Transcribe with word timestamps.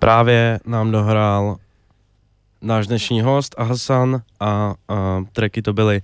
Právě 0.00 0.60
nám 0.66 0.90
dohrál 0.92 1.56
náš 2.62 2.86
dnešní 2.86 3.20
host 3.20 3.54
a 3.58 3.62
Hasan 3.62 4.22
a, 4.40 4.74
a 4.88 5.24
tracky 5.32 5.62
to 5.62 5.72
byly. 5.72 6.02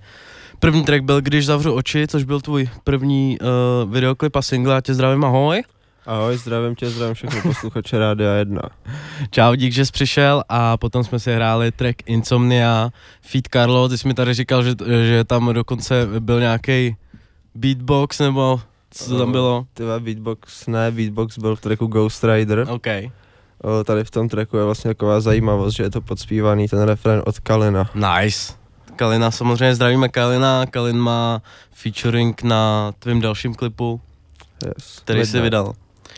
První 0.59 0.83
track 0.83 1.03
byl 1.03 1.21
Když 1.21 1.45
zavřu 1.45 1.73
oči, 1.73 2.07
což 2.07 2.23
byl 2.23 2.41
tvůj 2.41 2.69
první 2.83 3.37
uh, 3.39 3.93
videoklip 3.93 4.35
a 4.35 4.41
single. 4.41 4.73
Já 4.73 4.81
tě 4.81 4.93
zdravím, 4.93 5.23
ahoj. 5.23 5.63
Ahoj, 6.05 6.37
zdravím 6.37 6.75
tě, 6.75 6.89
zdravím 6.89 7.13
všechny 7.13 7.41
posluchače 7.41 7.99
Rádia 7.99 8.33
1. 8.33 8.61
Čau, 9.31 9.55
dík, 9.55 9.73
že 9.73 9.85
jsi 9.85 9.91
přišel 9.91 10.43
a 10.49 10.77
potom 10.77 11.03
jsme 11.03 11.19
si 11.19 11.33
hráli 11.33 11.71
track 11.71 11.95
Insomnia, 12.05 12.89
Feed 13.21 13.47
Carlo, 13.47 13.89
ty 13.89 13.97
jsi 13.97 14.07
mi 14.07 14.13
tady 14.13 14.33
říkal, 14.33 14.63
že, 14.63 14.71
že 15.07 15.23
tam 15.23 15.53
dokonce 15.53 16.07
byl 16.19 16.39
nějaký 16.39 16.95
beatbox 17.55 18.19
nebo 18.19 18.61
co 18.91 19.09
to 19.09 19.17
tam 19.17 19.31
bylo? 19.31 19.65
Tyhle 19.73 19.99
beatbox, 19.99 20.67
ne, 20.67 20.91
beatbox 20.91 21.37
byl 21.37 21.55
v 21.55 21.61
tracku 21.61 21.87
Ghost 21.87 22.23
Rider. 22.23 22.65
OK. 22.69 22.87
O, 23.63 23.83
tady 23.83 24.03
v 24.03 24.11
tom 24.11 24.29
tracku 24.29 24.57
je 24.57 24.63
vlastně 24.63 24.89
taková 24.89 25.21
zajímavost, 25.21 25.73
že 25.75 25.83
je 25.83 25.89
to 25.89 26.01
podspívaný 26.01 26.67
ten 26.67 26.81
refren 26.81 27.21
od 27.25 27.39
Kalina. 27.39 27.89
Nice. 27.95 28.53
Kalina, 28.95 29.31
samozřejmě 29.31 29.75
zdravíme 29.75 30.09
Kalina. 30.09 30.65
Kalin 30.65 30.97
má 30.97 31.41
featuring 31.71 32.43
na 32.43 32.91
tvém 32.99 33.21
dalším 33.21 33.55
klipu, 33.55 34.01
Yes. 34.65 34.99
který 35.03 35.25
si 35.25 35.41
vydal. 35.41 35.73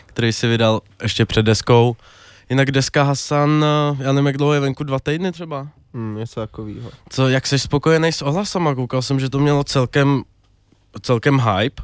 Který 0.06 0.32
si 0.32 0.46
vydal 0.46 0.80
ještě 1.02 1.26
před 1.26 1.42
deskou. 1.42 1.96
Jinak 2.50 2.70
deska 2.70 3.02
Hasan, 3.02 3.64
eh, 3.64 3.96
já 4.04 4.12
nevím, 4.12 4.26
jak 4.26 4.36
dlouho 4.36 4.52
je 4.54 4.60
venku, 4.60 4.84
dva 4.84 4.98
týdny 4.98 5.32
třeba? 5.32 5.68
Hmm, 5.94 6.16
něco 6.16 6.40
takového. 6.40 6.90
Co, 7.08 7.28
jak 7.28 7.46
jsi 7.46 7.58
spokojený 7.58 8.12
s 8.12 8.22
ohlasama? 8.22 8.74
Koukal 8.74 9.02
jsem, 9.02 9.20
že 9.20 9.28
to 9.30 9.38
mělo 9.38 9.64
celkem, 9.64 10.22
celkem 11.02 11.38
hype. 11.40 11.82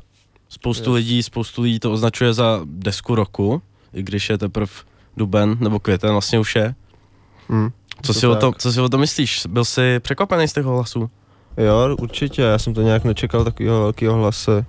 Spoustu 0.49 0.91
Yes. 0.91 0.95
lidí, 0.97 1.23
spoustu 1.23 1.63
lidí 1.63 1.79
to 1.81 1.93
označuje 1.93 2.33
za 2.35 2.61
desku 2.65 3.15
roku, 3.15 3.63
i 3.95 4.03
když 4.03 4.31
je 4.31 4.39
teprve 4.39 4.73
duben 5.17 5.57
nebo 5.61 5.79
květen 5.81 6.11
vlastně 6.11 6.39
už 6.39 6.57
je. 6.57 6.75
Hmm. 7.49 7.71
Co 8.03 8.13
to 8.13 8.21
si, 8.21 8.27
o 8.27 8.37
tom, 8.37 8.55
co 8.59 8.73
si 8.73 8.81
o 8.81 8.89
tom 8.89 9.01
myslíš? 9.01 9.43
Byl 9.49 9.65
jsi 9.65 10.01
překvapený 10.01 10.49
z 10.49 10.53
těch 10.53 10.67
ohlasů? 10.67 11.11
Jo, 11.57 11.97
určitě, 11.99 12.43
já 12.43 12.59
jsem 12.59 12.75
to 12.75 12.83
nějak 12.83 13.05
nečekal 13.05 13.45
takového 13.45 13.81
velkého 13.81 14.17
hlasy. 14.17 14.65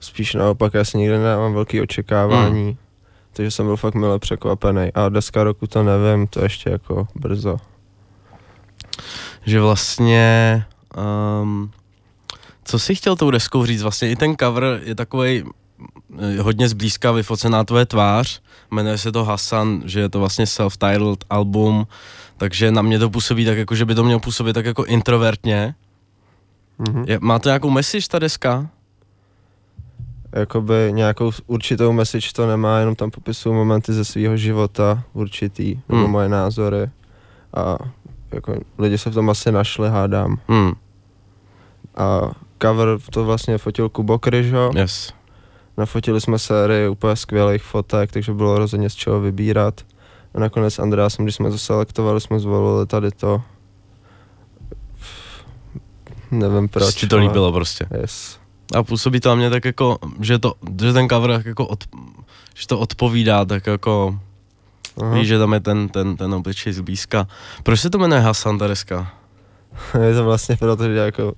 Spíš 0.00 0.34
naopak, 0.34 0.74
já 0.74 0.84
si 0.84 0.98
nikdy 0.98 1.18
nemám 1.18 1.54
velký 1.54 1.80
očekávání. 1.80 2.64
Hmm. 2.64 2.76
Takže 3.32 3.50
jsem 3.50 3.66
byl 3.66 3.76
fakt 3.76 3.94
mile 3.94 4.18
překvapený. 4.18 4.92
A 4.94 5.08
deska 5.08 5.44
roku 5.44 5.66
to 5.66 5.82
nevím, 5.82 6.26
to 6.26 6.42
ještě 6.42 6.70
jako 6.70 7.08
brzo. 7.14 7.56
že 9.46 9.60
vlastně, 9.60 10.64
um, 11.42 11.70
co 12.64 12.78
jsi 12.78 12.94
chtěl 12.94 13.16
tou 13.16 13.30
deskou 13.30 13.66
říct, 13.66 13.82
vlastně 13.82 14.10
i 14.10 14.16
ten 14.16 14.36
cover 14.36 14.80
je 14.84 14.94
takový 14.94 15.44
hodně 16.40 16.68
zblízka 16.68 17.12
vyfocená 17.12 17.64
tvoje 17.64 17.86
tvář, 17.86 18.40
jmenuje 18.70 18.98
se 18.98 19.12
to 19.12 19.24
Hasan, 19.24 19.82
že 19.84 20.00
je 20.00 20.08
to 20.08 20.18
vlastně 20.18 20.44
self-titled 20.44 21.24
album, 21.30 21.86
takže 22.36 22.70
na 22.72 22.82
mě 22.82 22.98
to 22.98 23.10
působí 23.10 23.44
tak 23.44 23.58
jako, 23.58 23.74
že 23.74 23.84
by 23.84 23.94
to 23.94 24.04
mělo 24.04 24.20
působit 24.20 24.52
tak 24.52 24.64
jako 24.66 24.84
introvertně. 24.84 25.74
Mhm. 26.88 27.04
Je, 27.08 27.18
má 27.22 27.38
to 27.38 27.48
nějakou 27.48 27.70
message 27.70 28.08
ta 28.08 28.18
deska? 28.18 28.66
jakoby 30.32 30.90
nějakou 30.92 31.30
určitou 31.46 31.92
message 31.92 32.28
to 32.34 32.46
nemá, 32.46 32.78
jenom 32.78 32.94
tam 32.94 33.10
popisuju 33.10 33.54
momenty 33.54 33.92
ze 33.92 34.04
svého 34.04 34.36
života, 34.36 35.02
určitý, 35.12 35.80
nebo 35.88 36.02
Hmm. 36.02 36.10
moje 36.10 36.28
názory. 36.28 36.90
A 37.54 37.78
jako 38.32 38.54
lidi 38.78 38.98
se 38.98 39.10
v 39.10 39.14
tom 39.14 39.30
asi 39.30 39.52
našli, 39.52 39.88
hádám. 39.88 40.36
Hmm, 40.48 40.72
A 41.96 42.20
cover 42.62 42.88
to 43.10 43.24
vlastně 43.24 43.58
fotil 43.58 43.88
Kubo 43.88 44.18
Kryžo. 44.18 44.70
yes. 44.74 45.12
Nafotili 45.78 46.20
jsme 46.20 46.38
sérii 46.38 46.88
úplně 46.88 47.16
skvělých 47.16 47.62
fotek, 47.62 48.12
takže 48.12 48.32
bylo 48.32 48.58
rozhodně 48.58 48.90
z 48.90 48.94
čeho 48.94 49.20
vybírat. 49.20 49.80
A 50.34 50.40
nakonec 50.40 50.78
Andreasem, 50.78 51.24
když 51.24 51.34
jsme 51.34 51.50
to 51.50 51.58
selektovali, 51.58 52.20
jsme 52.20 52.40
zvolili 52.40 52.86
tady 52.86 53.10
to. 53.10 53.42
Nevím 56.30 56.68
proč. 56.68 56.94
Ti 56.94 57.06
to 57.06 57.16
ale- 57.16 57.24
líbilo 57.24 57.52
prostě. 57.52 57.86
Yes. 58.00 58.38
A 58.74 58.82
působí 58.82 59.20
to 59.20 59.28
na 59.28 59.34
mě 59.34 59.50
tak 59.50 59.64
jako, 59.64 59.98
že, 60.20 60.38
to, 60.38 60.54
že 60.82 60.92
ten 60.92 61.08
cover 61.08 61.30
tak 61.30 61.46
jako 61.46 61.66
od, 61.66 61.84
že 62.54 62.66
to 62.66 62.78
odpovídá 62.78 63.44
tak 63.44 63.66
jako 63.66 64.18
Aha. 65.02 65.14
Víš, 65.14 65.28
že 65.28 65.38
tam 65.38 65.52
je 65.52 65.60
ten, 65.60 65.88
ten, 65.88 66.16
ten 66.16 66.34
obličej 66.34 66.72
zblízka. 66.72 67.26
Proč 67.62 67.80
se 67.80 67.90
to 67.90 67.98
jmenuje 67.98 68.20
Hasan, 68.20 68.58
ta 68.58 68.66
deska? 68.66 69.12
je 70.02 70.14
to 70.14 70.24
vlastně 70.24 70.56
proto, 70.56 70.84
že 70.84 70.94
jako 70.94 71.32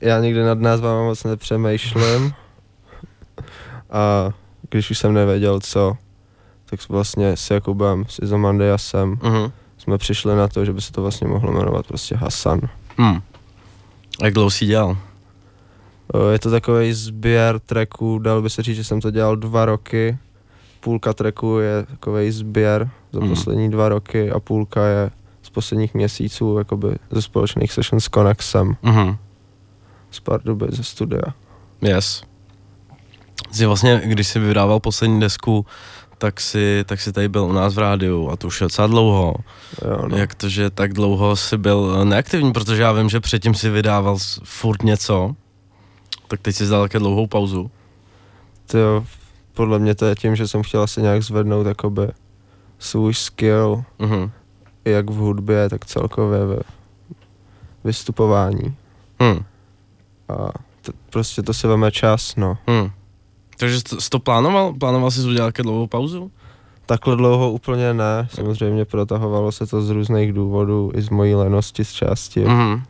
já 0.00 0.20
nikdy 0.20 0.42
nad 0.42 0.58
názvama 0.58 1.02
moc 1.02 1.24
nepřemýšlím 1.24 2.34
a 3.90 4.30
když 4.70 4.90
už 4.90 4.98
jsem 4.98 5.14
nevěděl 5.14 5.60
co, 5.60 5.96
tak 6.70 6.88
vlastně 6.88 7.36
s 7.36 7.50
Jakubem, 7.50 8.04
s 8.08 8.18
Izomandiasem 8.22 9.14
Uh-huh. 9.16 9.52
jsme 9.78 9.98
přišli 9.98 10.36
na 10.36 10.48
to, 10.48 10.64
že 10.64 10.72
by 10.72 10.80
se 10.80 10.92
to 10.92 11.02
vlastně 11.02 11.28
mohlo 11.28 11.52
jmenovat 11.52 11.86
prostě 11.86 12.16
Hasan. 12.16 12.60
Hmm. 12.98 13.20
Jak 14.22 14.34
dlouho 14.34 14.50
jsi 14.50 14.66
dělal? 14.66 14.96
O, 16.12 16.28
Je 16.28 16.38
to 16.38 16.50
takový 16.50 16.92
sběr 16.92 17.58
tracků, 17.60 18.18
dalo 18.18 18.42
by 18.42 18.50
se 18.50 18.62
říct, 18.62 18.76
že 18.76 18.84
jsem 18.84 19.00
to 19.00 19.10
dělal 19.10 19.36
dva 19.36 19.64
roky. 19.64 20.18
Půlka 20.80 21.12
tracků 21.12 21.58
je 21.58 21.86
takový 21.86 22.30
sběr 22.30 22.90
za 23.12 23.20
Mhm. 23.20 23.28
poslední 23.28 23.70
dva 23.70 23.88
roky 23.88 24.30
a 24.30 24.40
půlka 24.40 24.86
je 24.86 25.10
z 25.42 25.50
posledních 25.50 25.94
měsíců 25.94 26.58
jakoby 26.58 26.96
ze 27.10 27.22
společných 27.22 27.72
session 27.72 28.00
s 28.00 28.08
Connexem, 28.14 28.76
Uh-huh. 28.82 29.16
z 30.10 30.20
pár 30.20 30.42
doby 30.42 30.66
ze 30.70 30.84
studia. 30.84 31.22
Yes. 31.82 32.22
Jsi 33.52 33.66
vlastně, 33.66 34.02
když 34.04 34.28
jsi 34.28 34.38
vydával 34.38 34.80
poslední 34.80 35.20
desku, 35.20 35.66
tak 36.18 36.40
si, 36.40 36.84
tak 36.86 37.00
si 37.00 37.12
tady 37.12 37.28
byl 37.28 37.44
u 37.44 37.52
nás 37.52 37.74
v 37.74 37.78
rádiu 37.78 38.30
a 38.30 38.36
to 38.36 38.46
už 38.46 38.60
je 38.60 38.64
docela 38.64 38.86
dlouho. 38.88 39.34
Jo, 39.84 40.08
no. 40.08 40.16
Jak 40.16 40.34
to, 40.34 40.48
že 40.48 40.70
tak 40.70 40.92
dlouho 40.92 41.36
jsi 41.36 41.58
byl 41.58 42.04
neaktivní, 42.04 42.52
protože 42.52 42.82
já 42.82 42.92
vím, 42.92 43.08
že 43.08 43.20
předtím 43.20 43.54
si 43.54 43.70
vydával 43.70 44.18
furt 44.44 44.82
něco, 44.82 45.34
tak 46.28 46.40
teď 46.40 46.56
si 46.56 46.66
dal 46.68 46.82
také 46.82 46.98
dlouhou 46.98 47.26
pauzu. 47.26 47.70
To 48.66 49.04
podle 49.54 49.78
mě 49.78 49.94
to 49.94 50.06
je 50.06 50.14
tím, 50.14 50.36
že 50.36 50.48
jsem 50.48 50.62
chtěl 50.62 50.82
asi 50.82 51.02
nějak 51.02 51.22
zvednout 51.22 51.66
jakoby 51.66 52.08
svůj 52.78 53.14
skill, 53.14 53.84
Uh-huh. 53.98 54.30
jak 54.84 55.10
v 55.10 55.14
hudbě, 55.14 55.68
tak 55.68 55.84
celkově 55.84 56.46
ve 56.46 56.58
vystupování. 57.84 58.76
Hmm. 59.20 59.44
A 60.28 60.34
to, 60.82 60.92
prostě 61.10 61.42
to 61.42 61.54
si 61.54 61.66
veme 61.66 61.90
čas, 61.92 62.36
no. 62.36 62.58
Hmm. 62.66 62.90
Takže 63.56 63.80
jsi 63.80 64.10
to, 64.10 64.18
plánoval? 64.18 64.72
Plánoval 64.72 65.10
jsi 65.10 65.20
udělat 65.20 65.54
dlouhou 65.62 65.86
pauzu? 65.86 66.30
Takhle 66.86 67.16
dlouho 67.16 67.52
úplně 67.52 67.94
ne, 67.94 68.28
samozřejmě 68.34 68.84
protahovalo 68.84 69.52
se 69.52 69.66
to 69.66 69.82
z 69.82 69.90
různých 69.90 70.32
důvodů, 70.32 70.92
i 70.94 71.02
z 71.02 71.08
mojí 71.08 71.34
lenosti 71.34 71.84
z 71.84 71.92
části, 71.92 72.40
mm. 72.40 72.46
Mhm. 72.52 72.82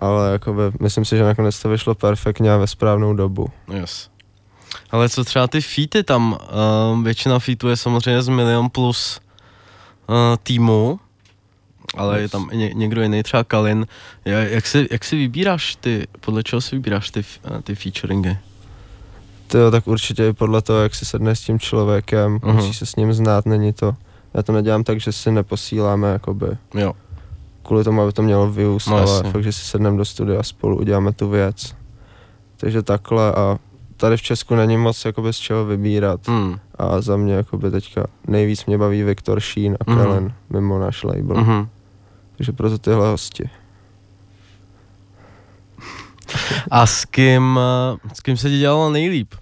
ale 0.00 0.32
jakoby, 0.32 0.62
myslím 0.80 1.04
si, 1.04 1.16
že 1.16 1.24
nakonec 1.24 1.62
to 1.62 1.68
vyšlo 1.68 1.94
perfektně 1.94 2.52
a 2.52 2.56
ve 2.56 2.66
správnou 2.66 3.14
dobu. 3.14 3.46
Yes. 3.74 4.10
Ale 4.90 5.08
co 5.08 5.24
třeba 5.24 5.46
ty 5.48 5.60
featy 5.60 6.02
tam, 6.02 6.38
uh, 6.92 7.02
většina 7.04 7.38
featů 7.38 7.68
je 7.68 7.76
samozřejmě 7.76 8.22
z 8.22 8.28
milion 8.28 8.70
plus 8.70 9.20
uh, 10.06 10.16
týmu, 10.42 11.00
ale 11.96 12.16
yes. 12.16 12.22
je 12.22 12.28
tam 12.28 12.50
ně, 12.52 12.70
někdo 12.74 13.02
jiný, 13.02 13.22
třeba 13.22 13.44
Kalin. 13.44 13.86
Ja- 14.26 14.48
Jak 14.48 14.66
si, 14.66 14.88
jak 14.90 15.04
si 15.04 15.16
vybíráš 15.16 15.76
ty, 15.76 16.06
podle 16.20 16.42
čeho 16.42 16.60
si 16.60 16.76
vybíráš 16.76 17.10
ty, 17.10 17.24
eh, 17.44 17.62
ty 17.62 17.74
featuringy? 17.74 18.36
To 19.48 19.70
tak 19.70 19.86
určitě 19.86 20.28
i 20.28 20.32
podle 20.32 20.62
toho, 20.62 20.78
jak 20.78 20.94
si 20.94 21.04
sedne 21.04 21.36
s 21.36 21.40
tím 21.40 21.58
člověkem, 21.58 22.38
Mhm. 22.42 22.56
musíš 22.56 22.76
se 22.78 22.86
s 22.86 22.96
ním 22.96 23.12
znát, 23.12 23.46
není 23.46 23.72
to. 23.72 23.94
Já 24.34 24.42
to 24.42 24.52
nedělám 24.52 24.84
tak, 24.84 25.00
že 25.00 25.12
si 25.12 25.32
neposíláme 25.32 26.08
jakoby 26.12 26.46
Jo. 26.74 26.92
kvůli 27.62 27.84
tomu, 27.84 28.02
aby 28.02 28.12
to 28.12 28.22
mělo 28.22 28.50
views, 28.52 28.86
No, 28.86 28.96
ale 28.96 29.00
jasně. 29.10 29.30
fakt, 29.32 29.42
že 29.42 29.52
si 29.52 29.60
sedneme 29.64 29.96
do 29.96 30.04
studia 30.04 30.40
a 30.40 30.42
spolu 30.42 30.78
uděláme 30.78 31.12
tu 31.12 31.28
věc. 31.28 31.74
Takže 32.56 32.82
takhle 32.82 33.32
a 33.34 33.58
tady 33.96 34.16
v 34.16 34.22
Česku 34.22 34.54
není 34.54 34.76
moc 34.76 35.04
jakoby 35.04 35.32
z 35.32 35.36
čeho 35.36 35.64
vybírat. 35.64 36.28
Hmm. 36.28 36.58
A 36.78 37.00
za 37.00 37.16
mě 37.16 37.34
jakoby 37.34 37.70
teďka 37.70 38.06
nejvíc 38.26 38.66
mě 38.66 38.78
baví 38.78 39.02
Viktor 39.02 39.40
Sheen 39.40 39.76
a 39.86 39.90
Mhm. 39.90 39.98
Kellen 40.00 40.32
mimo 40.50 40.78
náš 40.78 41.04
label. 41.04 41.36
Mhm. 41.36 41.68
Takže 42.36 42.52
proto 42.52 42.78
tyhle 42.78 43.10
hosti. 43.10 43.50
A 46.70 46.86
s 46.86 47.04
kým, 47.04 47.60
s 48.14 48.20
kým 48.20 48.36
se 48.36 48.50
ti 48.50 48.58
dělalo 48.58 48.90
nejlíp? 48.90 49.34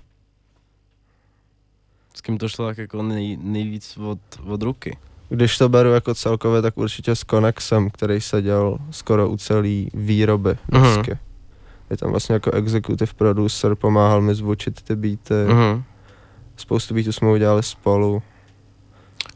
S 2.15 2.21
kým 2.21 2.39
to 2.39 2.49
šlo 2.49 2.67
tak 2.67 2.79
jako 2.79 3.03
nej, 3.03 3.39
nejvíc 3.43 3.97
od, 3.97 4.19
od 4.47 4.63
ruky? 4.63 4.99
Když 5.29 5.59
to 5.59 5.69
beru 5.69 5.89
jako 5.91 6.15
celkově, 6.15 6.63
tak 6.63 6.79
určitě 6.79 7.17
s 7.17 7.21
Connexem, 7.31 7.91
který 7.91 8.21
seděl 8.21 8.79
skoro 8.91 9.29
u 9.29 9.37
celý 9.37 9.91
výroby 9.95 10.59
Mhm. 10.73 10.83
desky. 10.83 11.19
Je 11.91 11.97
tam 11.97 12.11
vlastně 12.11 12.33
jako 12.33 12.51
executive 12.51 13.13
producer, 13.17 13.75
pomáhal 13.75 14.21
mi 14.23 14.35
zvučit 14.35 14.83
ty 14.83 14.97
beaty. 14.97 15.35
Mhm. 15.49 15.85
Spoustu 16.57 16.95
beatů 16.95 17.13
jsme 17.13 17.31
udělali 17.31 17.63
spolu. 17.63 18.23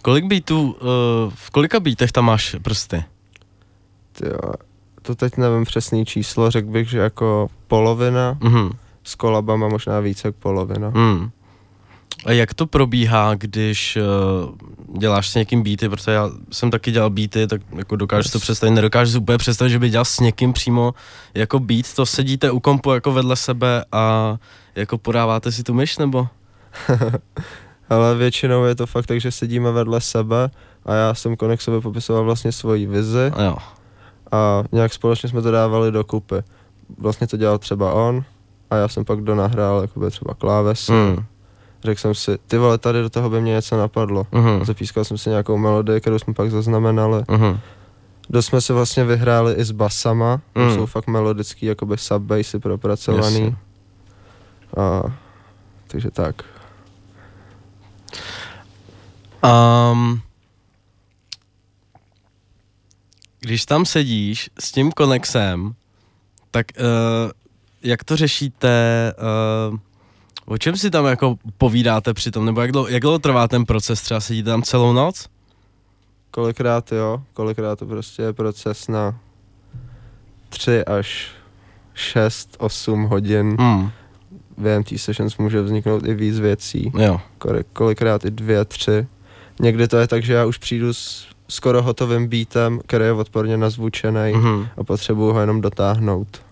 Kolik 0.02 0.24
beatů, 0.24 0.62
uh, 0.72 0.78
v 1.34 1.50
kolika 1.50 1.80
beatech 1.80 2.12
tam 2.12 2.24
máš 2.24 2.56
prsty? 2.62 3.04
Tyjo, 4.12 4.38
to 5.10 5.14
teď 5.16 5.36
nevím 5.36 5.64
přesný 5.64 6.04
číslo, 6.06 6.50
řekl 6.50 6.68
bych, 6.70 6.90
že 6.90 6.98
jako 6.98 7.48
polovina, 7.68 8.38
Mhm. 8.40 8.70
s 9.04 9.14
kolabama 9.14 9.68
možná 9.68 10.00
více 10.00 10.28
jak 10.28 10.34
polovina. 10.34 10.90
Mm. 10.90 11.30
A 12.26 12.32
jak 12.32 12.54
to 12.54 12.66
probíhá, 12.66 13.34
když 13.34 13.98
uh, 14.92 14.98
děláš 14.98 15.28
s 15.28 15.34
někým 15.34 15.62
beaty, 15.62 15.88
protože 15.88 16.10
já 16.12 16.30
jsem 16.52 16.70
taky 16.70 16.90
dělal 16.92 17.10
beaty, 17.10 17.46
tak 17.46 17.60
jako 17.76 17.96
dokážeš 17.96 18.32
to 18.32 18.38
představit, 18.38 18.72
nedokážeš 18.72 19.12
si 19.12 19.18
úplně 19.18 19.38
představit, 19.38 19.70
že 19.70 19.78
by 19.78 19.90
dělal 19.90 20.04
s 20.04 20.20
někým 20.20 20.52
přímo 20.52 20.94
jako 21.34 21.58
beat, 21.58 21.94
to 21.94 22.06
sedíte 22.06 22.50
u 22.50 22.60
kompu 22.60 22.92
jako 22.92 23.12
vedle 23.12 23.36
sebe 23.36 23.84
a 23.92 24.36
jako 24.76 24.98
podáváte 24.98 25.52
si 25.52 25.62
tu 25.62 25.74
myš, 25.74 25.98
nebo? 25.98 26.28
Ale 27.90 28.14
většinou 28.14 28.64
je 28.64 28.74
to 28.74 28.86
fakt 28.86 29.06
tak, 29.06 29.20
že 29.20 29.30
sedíme 29.30 29.70
vedle 29.72 30.00
sebe 30.00 30.50
a 30.86 30.94
já 30.94 31.14
jsem 31.14 31.36
Konexovi 31.36 31.80
popisoval 31.80 32.24
vlastně 32.24 32.52
svoji 32.52 32.86
vizi 32.86 33.32
A 33.34 33.42
jo. 33.42 33.56
A 34.32 34.62
nějak 34.72 34.92
společně 34.92 35.28
jsme 35.28 35.42
to 35.42 35.50
dávali 35.50 35.92
do 35.92 36.04
kupy. 36.04 36.36
Vlastně 36.98 37.26
to 37.26 37.36
dělal 37.36 37.58
třeba 37.58 37.92
on 37.92 38.24
a 38.70 38.76
já 38.76 38.88
jsem 38.88 39.04
pak 39.04 39.20
donahrál 39.20 39.80
jakoby 39.82 40.10
třeba 40.10 40.34
klávesy. 40.34 40.92
Mm. 40.92 41.24
Řekl 41.84 42.00
jsem 42.00 42.14
si, 42.14 42.38
ty 42.46 42.58
vole, 42.58 42.78
tady 42.78 43.02
do 43.02 43.10
toho 43.10 43.30
by 43.30 43.40
mě 43.40 43.52
něco 43.52 43.76
napadlo. 43.78 44.26
A 44.60 44.64
zapískal 44.64 45.04
jsem 45.04 45.18
si 45.18 45.30
nějakou 45.30 45.56
melodii, 45.58 46.00
kterou 46.00 46.18
jsme 46.18 46.34
pak 46.34 46.50
zaznamenali. 46.50 47.24
Mhm. 47.30 47.58
Dost 48.30 48.46
jsme 48.46 48.60
se 48.60 48.72
vlastně 48.72 49.04
vyhráli 49.04 49.52
i 49.54 49.64
s 49.64 49.70
basama, 49.70 50.40
Mm. 50.54 50.64
mm. 50.64 50.74
jsou 50.74 50.86
fakt 50.86 51.06
melodický, 51.06 51.66
jakoby 51.66 51.98
subbassy 51.98 52.58
propracovaný. 52.58 53.40
Jasně. 53.40 53.56
A, 54.76 55.02
takže 55.86 56.10
tak. 56.10 56.42
Um, 59.92 60.20
když 63.40 63.66
tam 63.66 63.84
sedíš 63.86 64.50
s 64.60 64.72
tím 64.72 64.92
konexem, 64.92 65.74
tak 66.50 66.66
uh, 66.78 66.84
jak 67.82 68.04
to 68.04 68.16
řešíte, 68.16 69.12
uh, 69.70 69.78
o 70.46 70.58
čem 70.58 70.76
si 70.76 70.90
tam 70.90 71.06
jako 71.06 71.36
povídáte 71.58 72.14
přitom, 72.14 72.44
nebo 72.44 72.60
jak 72.60 72.72
dlouho, 72.72 72.88
jak 72.88 73.02
dlouho 73.02 73.18
trvá 73.18 73.48
ten 73.48 73.64
proces, 73.64 74.02
třeba 74.02 74.20
sedíte 74.20 74.50
tam 74.50 74.62
celou 74.62 74.92
noc? 74.92 75.28
Kolikrát 76.30 76.92
jo, 76.92 77.22
kolikrát 77.32 77.78
to 77.78 77.86
prostě 77.86 78.22
je 78.22 78.32
proces 78.32 78.88
na 78.88 79.18
3 80.48 80.84
až 80.84 81.30
6, 81.94 82.56
8 82.58 83.04
hodin. 83.04 83.56
Hmm, 83.60 83.90
Během 84.58 84.84
té 84.84 84.98
sessions 84.98 85.36
může 85.36 85.62
vzniknout 85.62 86.06
i 86.06 86.14
víc 86.14 86.38
věcí, 86.40 86.92
jo, 86.98 87.20
Koli- 87.38 87.64
kolikrát 87.72 88.24
i 88.24 88.30
dvě, 88.30 88.64
tři. 88.64 89.06
Někdy 89.60 89.88
to 89.88 89.96
je 89.96 90.06
tak, 90.06 90.22
že 90.22 90.32
já 90.32 90.44
už 90.46 90.58
přijdu 90.58 90.94
s 90.94 91.26
skoro 91.50 91.82
hotovým 91.82 92.28
beatem, 92.28 92.80
který 92.86 93.04
je 93.04 93.12
odporně 93.12 93.56
nazvučený 93.56 94.32
mhm. 94.32 94.68
a 94.76 94.84
potřebuju 94.84 95.32
ho 95.32 95.40
jenom 95.40 95.60
dotáhnout. 95.60 96.42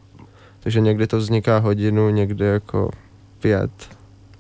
Takže 0.61 0.81
někdy 0.81 1.07
to 1.07 1.17
vzniká 1.19 1.59
hodinu, 1.59 2.11
někdy 2.11 2.45
jako 2.45 2.91
pět. 3.41 3.71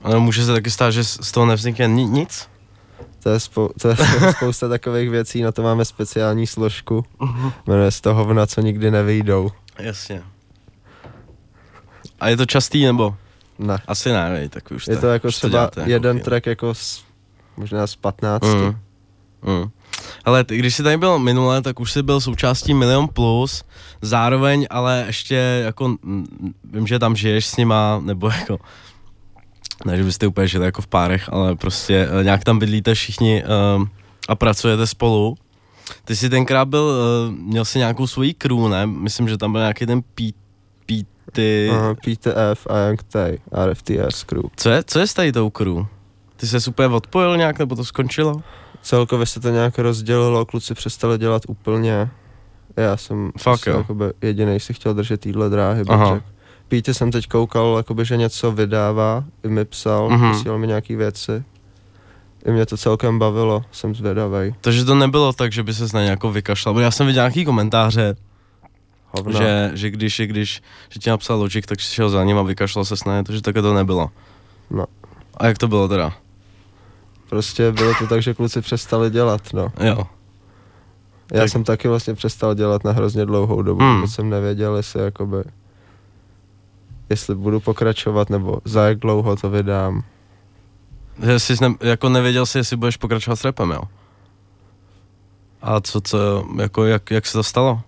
Ale 0.02 0.19
může 0.19 0.44
se 0.44 0.52
taky 0.52 0.70
stát, 0.70 0.90
že 0.90 1.05
z 1.05 1.32
toho 1.32 1.46
nevznikne 1.46 1.88
ni- 1.88 2.05
nic? 2.05 2.49
To 3.22 3.31
je, 3.31 3.40
spou- 3.40 3.70
to 3.81 3.88
je 3.88 3.96
spousta 4.37 4.69
takových 4.69 5.10
věcí, 5.10 5.43
na 5.43 5.52
to 5.52 5.62
máme 5.62 5.84
speciální 5.84 6.46
složku. 6.46 7.04
Jmenuje 7.66 7.90
se 7.90 8.02
to 8.02 8.14
hovna, 8.14 8.46
co 8.46 8.61
nikdy 8.61 8.90
nevyjdou. 8.90 9.50
Jasně. 9.78 10.22
A 12.20 12.28
je 12.28 12.37
to 12.37 12.46
častý, 12.46 12.84
nebo? 12.84 13.16
Ne. 13.58 13.78
Asi 13.87 14.12
ne, 14.12 14.31
vej, 14.31 14.49
tak 14.49 14.70
už 14.70 14.87
Je 14.87 14.96
to 14.96 15.06
jako 15.06 15.28
to 15.28 15.32
třeba 15.32 15.50
děláte 15.50 15.81
jako 15.81 15.90
jeden 15.90 16.16
chvíli. 16.16 16.25
track 16.25 16.46
jako 16.46 16.75
z, 16.75 17.04
možná 17.56 17.87
z 17.87 17.96
15. 17.96 18.43
Mm. 18.44 18.78
Mm. 19.43 19.70
Ale 20.25 20.44
ty, 20.44 20.56
když 20.56 20.75
jsi 20.75 20.82
tady 20.82 20.96
byl 20.96 21.19
minule, 21.19 21.62
tak 21.62 21.81
už 21.81 21.93
jsi 21.93 22.02
byl 22.02 22.20
součástí 22.20 22.75
Milion 22.75 23.08
Plus, 23.08 23.64
zároveň 24.02 24.66
ale 24.70 25.05
ještě 25.06 25.34
jako, 25.64 25.96
vím, 26.64 26.87
že 26.87 26.99
tam 26.99 27.16
žiješ 27.16 27.46
s 27.46 27.56
nima, 27.56 28.00
nebo 28.05 28.28
jako, 28.28 28.58
ne, 29.84 29.96
že 29.96 30.05
byste 30.05 30.26
úplně 30.26 30.49
žili 30.49 30.64
jako 30.64 30.82
v 30.82 30.87
párech, 30.87 31.28
ale 31.32 31.56
prostě 31.56 32.08
eh, 32.20 32.25
nějak 32.25 32.44
tam 32.44 32.58
bydlíte 32.58 32.94
všichni 32.94 33.44
um, 33.76 33.90
a 34.28 34.34
pracujete 34.34 34.87
spolu. 34.87 35.37
Ty 36.05 36.16
jsi 36.16 36.31
tenkrát 36.31 36.64
byl, 36.64 36.82
uh, 36.82 37.34
měl 37.34 37.64
jsi 37.64 37.78
nějakou 37.78 38.06
svoji 38.06 38.34
crew, 38.34 38.69
ne? 38.69 38.87
Myslím, 38.87 39.28
že 39.28 39.38
tam 39.38 39.52
byl 39.52 39.61
nějaký 39.61 39.87
ten 39.87 40.02
P, 40.14 40.32
Pity. 40.87 41.70
Aha, 41.70 41.94
PTF 41.94 42.66
a 42.66 42.78
Young 42.87 43.02
Tay, 43.02 43.38
RFTS 43.66 44.25
crew. 44.25 44.43
Co 44.56 44.70
je, 44.70 44.84
co 44.87 44.99
je 44.99 45.06
s 45.06 45.14
tady 45.14 45.32
tou 45.32 45.50
crew? 45.50 45.87
Ty 46.37 46.46
se 46.46 46.70
úplně 46.70 46.88
odpojil 46.88 47.37
nějak, 47.37 47.58
nebo 47.58 47.76
to 47.76 47.84
skončilo? 47.84 48.43
Celkově 48.88 49.26
se 49.26 49.40
to 49.40 49.50
nějak 49.50 49.79
rozdělilo, 49.79 50.44
kluci 50.46 50.75
přestali 50.75 51.19
dělat 51.19 51.43
úplně. 51.49 52.11
Já 52.76 52.96
jsem 52.96 53.31
Fakt 53.38 53.67
jakoby 53.67 54.05
jedinej 54.23 54.61
si 54.61 54.75
chtěl 54.75 54.94
držet 54.94 55.20
týhle 55.20 55.49
dráhy, 55.50 55.85
bych. 55.85 56.23
Pítě 56.69 56.94
jsem 56.94 57.11
teď 57.11 57.26
koukal, 57.26 57.75
jakoby, 57.76 58.05
že 58.05 58.17
něco 58.17 58.52
vydává, 58.52 59.25
i 59.44 59.49
mi 59.49 59.64
psal, 59.64 60.08
Mhm. 60.11 60.20
mm-hmm. 60.23 60.32
posílal 60.32 60.58
mi 60.58 60.67
nějaký 60.67 60.96
věci. 60.96 61.43
I 62.46 62.50
mě 62.50 62.67
to 62.67 62.76
celkem 62.76 63.19
bavilo, 63.19 63.64
jsem 63.73 63.94
zvědavej. 63.94 64.55
Takže 64.61 64.85
to 64.85 64.94
nebylo 64.94 65.32
tak, 65.32 65.52
že 65.52 65.62
by 65.62 65.75
se 65.75 65.87
na 65.94 66.02
ně 66.02 66.11
jako 66.11 66.32
vykašlal. 66.32 66.75
Bo 66.75 66.81
já 66.81 66.90
jsem 66.90 67.06
viděl 67.06 67.23
nějaký 67.23 67.44
komentáře, 67.44 68.17
Hovna. 69.06 69.40
že, 69.40 69.70
že 69.75 69.90
když, 69.90 70.20
když 70.26 70.62
že 70.88 71.00
ti 71.00 71.11
napsal 71.11 71.38
Logic, 71.38 71.67
tak 71.67 71.81
si 71.81 71.94
šel 71.94 72.11
za 72.11 72.25
ním 72.25 72.38
a 72.38 72.43
vykašlal 72.43 72.85
se 72.85 72.94
ně, 73.06 73.25
takže 73.25 73.43
také 73.43 73.62
to 73.62 73.75
nebylo. 73.75 74.11
No. 74.70 74.85
A 75.37 75.46
jak 75.46 75.58
to 75.58 75.69
bylo 75.69 75.88
teda? 75.88 76.12
Prostě 77.28 77.72
bylo 77.72 77.92
to 77.98 78.06
tak, 78.06 78.22
že 78.22 78.34
kluci 78.34 78.60
přestali 78.60 79.10
dělat, 79.10 79.40
no. 79.52 79.72
Jo. 79.80 80.06
Já 81.32 81.40
Tak- 81.40 81.48
jsem 81.48 81.64
taky 81.64 81.88
vlastně 81.88 82.14
přestal 82.14 82.54
dělat 82.54 82.84
na 82.84 82.92
hrozně 82.92 83.26
dlouhou 83.26 83.62
dobu, 83.62 83.80
Hmm. 83.80 83.96
hmm. 83.98 84.08
jsem 84.08 84.30
nevěděl, 84.30 84.76
jestli 84.76 85.02
jakoby, 85.02 85.36
jestli 87.10 87.34
budu 87.34 87.60
pokračovat, 87.60 88.30
nebo 88.30 88.58
za 88.64 88.88
jak 88.88 88.98
dlouho 88.98 89.36
to 89.36 89.50
vydám. 89.50 90.02
Že 91.25 91.38
jsi 91.40 91.54
ne, 91.60 91.75
jako 91.80 92.08
nevěděl 92.08 92.46
si, 92.46 92.58
jestli 92.58 92.76
budeš 92.76 92.96
pokračovat 92.96 93.36
s 93.36 93.44
rapem, 93.44 93.70
jo? 93.70 93.80
A 95.62 95.80
co, 95.80 96.00
co, 96.00 96.44
jako 96.56 96.84
jak, 96.84 97.10
jak 97.10 97.26
se 97.26 97.32
to 97.32 97.42
stalo? 97.42 97.80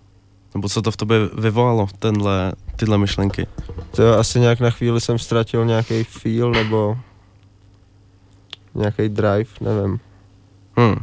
Nebo 0.55 0.69
co 0.69 0.81
to 0.81 0.91
v 0.91 0.97
tobě 0.97 1.17
vyvolalo, 1.37 1.87
tenhle, 1.99 2.51
tyhle 2.75 2.97
myšlenky? 2.97 3.47
To 3.91 4.03
jo, 4.03 4.19
asi 4.19 4.39
nějak 4.39 4.59
na 4.59 4.69
chvíli 4.69 5.01
jsem 5.01 5.19
ztratil 5.19 5.65
nějaký 5.65 6.03
feel, 6.03 6.51
nebo 6.51 6.97
nějaký 8.75 9.09
drive, 9.09 9.49
nevím. 9.61 9.99
Hmm. 10.77 10.95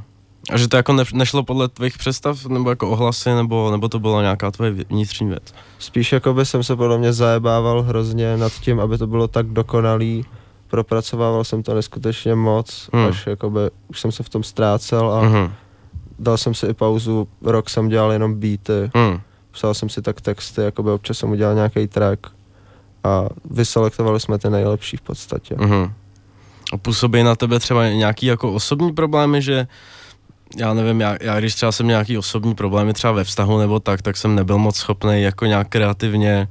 A 0.51 0.57
že 0.59 0.69
to 0.69 0.77
jako 0.77 0.93
ne, 0.93 1.05
nešlo 1.13 1.43
podle 1.43 1.69
tvých 1.69 1.99
představ, 1.99 2.47
nebo 2.47 2.71
jako 2.71 2.91
ohlasy, 2.91 3.31
nebo, 3.35 3.71
nebo 3.71 3.89
to 3.89 3.99
byla 3.99 4.23
nějaká 4.23 4.51
tvoje 4.51 4.71
vnitřní 4.71 5.29
věc? 5.29 5.55
Spíš 5.79 6.13
jakoby 6.13 6.47
jsem 6.47 6.63
se 6.63 6.77
podle 6.77 6.99
mě 6.99 7.13
zajebával 7.13 7.83
hrozně 7.83 8.37
nad 8.37 8.53
tím, 8.53 8.81
aby 8.81 8.99
to 8.99 9.07
bylo 9.07 9.29
tak 9.29 9.47
dokonalý. 9.47 10.25
Propracovával 10.69 11.45
jsem 11.45 11.63
to 11.63 11.75
neskutečně 11.75 12.35
moc, 12.35 12.91
Hmm. 12.93 13.03
hmm. 13.03 13.11
až 13.11 13.27
jakoby 13.27 13.61
už 13.89 14.01
jsem 14.01 14.13
se 14.13 14.23
v 14.23 14.29
tom 14.29 14.43
ztrácel 14.43 15.11
a 15.13 15.23
Mhm. 15.23 15.53
dal 16.19 16.37
jsem 16.37 16.55
si 16.55 16.67
i 16.67 16.75
pauzu, 16.75 17.29
rok 17.43 17.71
jsem 17.71 17.89
dělal 17.89 18.13
jenom 18.13 18.35
beaty, 18.35 18.91
Hmm. 18.95 19.21
psal 19.51 19.75
jsem 19.75 19.89
si 19.89 20.03
tak 20.03 20.21
texty, 20.21 20.61
jakoby 20.61 20.91
občas 20.91 21.19
jsem 21.19 21.31
udělal 21.31 21.55
nějaký 21.55 21.87
track 21.87 22.27
a 23.05 23.25
vyselektovali 23.51 24.21
jsme 24.21 24.39
ty 24.39 24.51
nejlepší 24.51 24.97
v 24.97 25.01
podstatě. 25.01 25.55
Mhm. 25.59 25.93
A 26.73 26.77
působí 26.77 27.23
na 27.23 27.37
tebe 27.37 27.59
třeba 27.59 27.89
nějaký 27.89 28.27
jako 28.27 28.53
osobní 28.53 28.93
problémy, 28.93 29.43
že 29.43 29.67
já 30.57 30.75
nevím, 30.75 31.01
já, 31.01 31.17
já 31.21 31.39
když 31.41 31.55
třeba 31.55 31.73
jsem 31.73 31.87
měl 31.87 31.97
nějaký 31.97 32.19
osobní 32.19 32.55
problémy 32.55 32.93
třeba 32.93 33.13
ve 33.13 33.25
vztahu 33.25 33.59
nebo 33.59 33.81
tak, 33.81 34.03
tak 34.03 34.17
jsem 34.17 34.35
nebyl 34.35 34.59
moc 34.59 34.77
schopný 34.77 35.23
jako 35.23 35.47
nějak 35.47 35.69
kreativně 35.69 36.49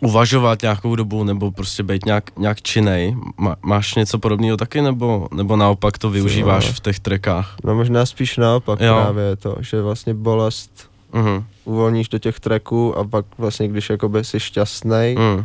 uvažovat 0.00 0.62
nějakou 0.62 0.96
dobu 0.96 1.24
nebo 1.24 1.50
prostě 1.50 1.82
být 1.82 2.04
nějak, 2.06 2.38
nějak 2.38 2.62
činej. 2.62 3.16
Má, 3.36 3.56
máš 3.62 3.94
něco 3.94 4.18
podobného 4.18 4.56
taky 4.56 4.82
nebo, 4.82 5.28
nebo 5.34 5.56
naopak 5.56 5.98
to 5.98 6.10
využíváš 6.10 6.70
v 6.70 6.80
těch 6.80 7.00
trekách? 7.00 7.56
No 7.64 7.74
možná 7.74 8.06
spíš 8.06 8.36
naopak 8.36 8.80
Jo. 8.80 8.98
právě 9.02 9.36
to, 9.36 9.56
že 9.60 9.82
vlastně 9.82 10.14
bolest 10.14 10.90
Mhm. 11.12 11.44
uvolníš 11.64 12.08
do 12.08 12.18
těch 12.18 12.40
tracků 12.40 12.98
a 12.98 13.04
pak 13.04 13.24
vlastně, 13.38 13.68
když 13.68 13.90
jakoby 13.90 14.24
jsi 14.24 14.40
šťastný, 14.40 15.14
Mm. 15.18 15.44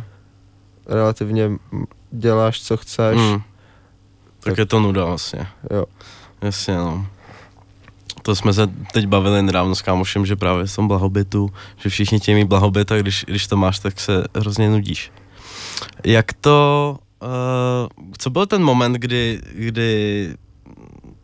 relativně 0.86 1.44
m- 1.44 1.58
děláš, 2.10 2.62
co 2.62 2.76
chceš, 2.76 3.16
Mm. 3.16 3.40
Tak 4.40 4.58
je 4.58 4.66
to 4.66 4.80
nuda 4.80 5.04
vlastně. 5.04 5.46
jo. 5.70 5.84
Jasně, 6.42 6.76
no. 6.76 7.06
To 8.22 8.36
jsme 8.36 8.52
se 8.52 8.66
teď 8.92 9.06
bavili 9.06 9.42
nedávno 9.42 9.74
s 9.74 9.82
kámošem, 9.82 10.26
že 10.26 10.36
právě 10.36 10.66
v 10.66 10.74
tom 10.76 10.88
blahobytu, 10.88 11.50
že 11.76 11.90
všichni 11.90 12.20
chtějí 12.20 12.34
mít 12.34 12.44
blahobyt 12.44 12.92
a 12.92 12.96
když, 12.96 13.24
když 13.28 13.46
to 13.46 13.56
máš, 13.56 13.78
tak 13.78 14.00
se 14.00 14.24
hrozně 14.36 14.70
nudíš. 14.70 15.12
Jak 16.04 16.32
to, 16.32 16.98
uh, 17.22 18.08
co 18.18 18.30
byl 18.30 18.46
ten 18.46 18.62
moment, 18.62 18.92
kdy, 18.92 19.40
kdy 19.52 20.34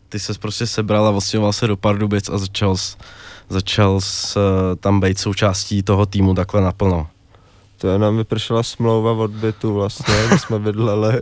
ty 0.08 0.18
ses 0.18 0.38
prostě 0.38 0.66
sebral 0.66 1.06
a 1.06 1.10
odstěhoval 1.10 1.52
se 1.52 1.66
do 1.66 1.76
Pardubic 1.76 2.28
a 2.28 2.38
začal, 2.38 2.76
začal 3.48 4.00
s, 4.00 4.36
uh, 4.36 4.42
tam 4.80 5.00
být 5.00 5.18
součástí 5.18 5.82
toho 5.82 6.06
týmu 6.06 6.34
takhle 6.34 6.60
naplno? 6.60 7.06
To 7.78 7.88
je, 7.88 7.98
nám 7.98 8.16
vypršela 8.16 8.62
smlouva 8.62 9.12
od 9.12 9.30
bytu 9.30 9.74
vlastně, 9.74 10.14
kde 10.26 10.38
jsme 10.38 10.58
bydleli 10.58 11.20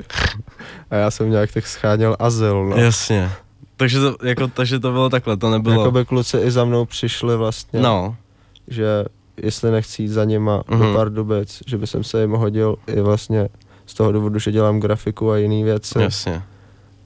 a 0.90 0.94
já 0.94 1.10
jsem 1.10 1.30
nějak 1.30 1.52
tak 1.52 1.66
scháněl 1.66 2.16
azyl, 2.18 2.64
no. 2.66 2.76
Jasně. 2.76 3.30
Takže 3.76 4.00
to, 4.00 4.16
jako, 4.26 4.48
takže 4.48 4.80
to 4.80 4.92
bylo 4.92 5.10
takhle, 5.10 5.36
to 5.36 5.50
nebylo... 5.50 5.80
Jakoby 5.80 6.04
kluci 6.04 6.36
i 6.38 6.50
za 6.50 6.64
mnou 6.64 6.84
přišli 6.84 7.36
vlastně, 7.36 7.80
No, 7.80 8.16
že 8.68 9.04
jestli 9.36 9.70
nechci 9.70 10.02
jít 10.02 10.08
za 10.08 10.24
nima 10.24 10.62
Mhm. 10.68 10.80
do 10.80 10.94
Pardubic, 10.94 11.62
že 11.66 11.78
by 11.78 11.86
jsem 11.86 12.04
se 12.04 12.20
jim 12.20 12.30
hodil 12.30 12.76
i 12.86 13.00
vlastně 13.00 13.48
z 13.86 13.94
toho 13.94 14.12
důvodu, 14.12 14.38
že 14.38 14.52
dělám 14.52 14.80
grafiku 14.80 15.30
a 15.30 15.36
jiné 15.36 15.64
věci. 15.64 15.98
jasně. 16.02 16.42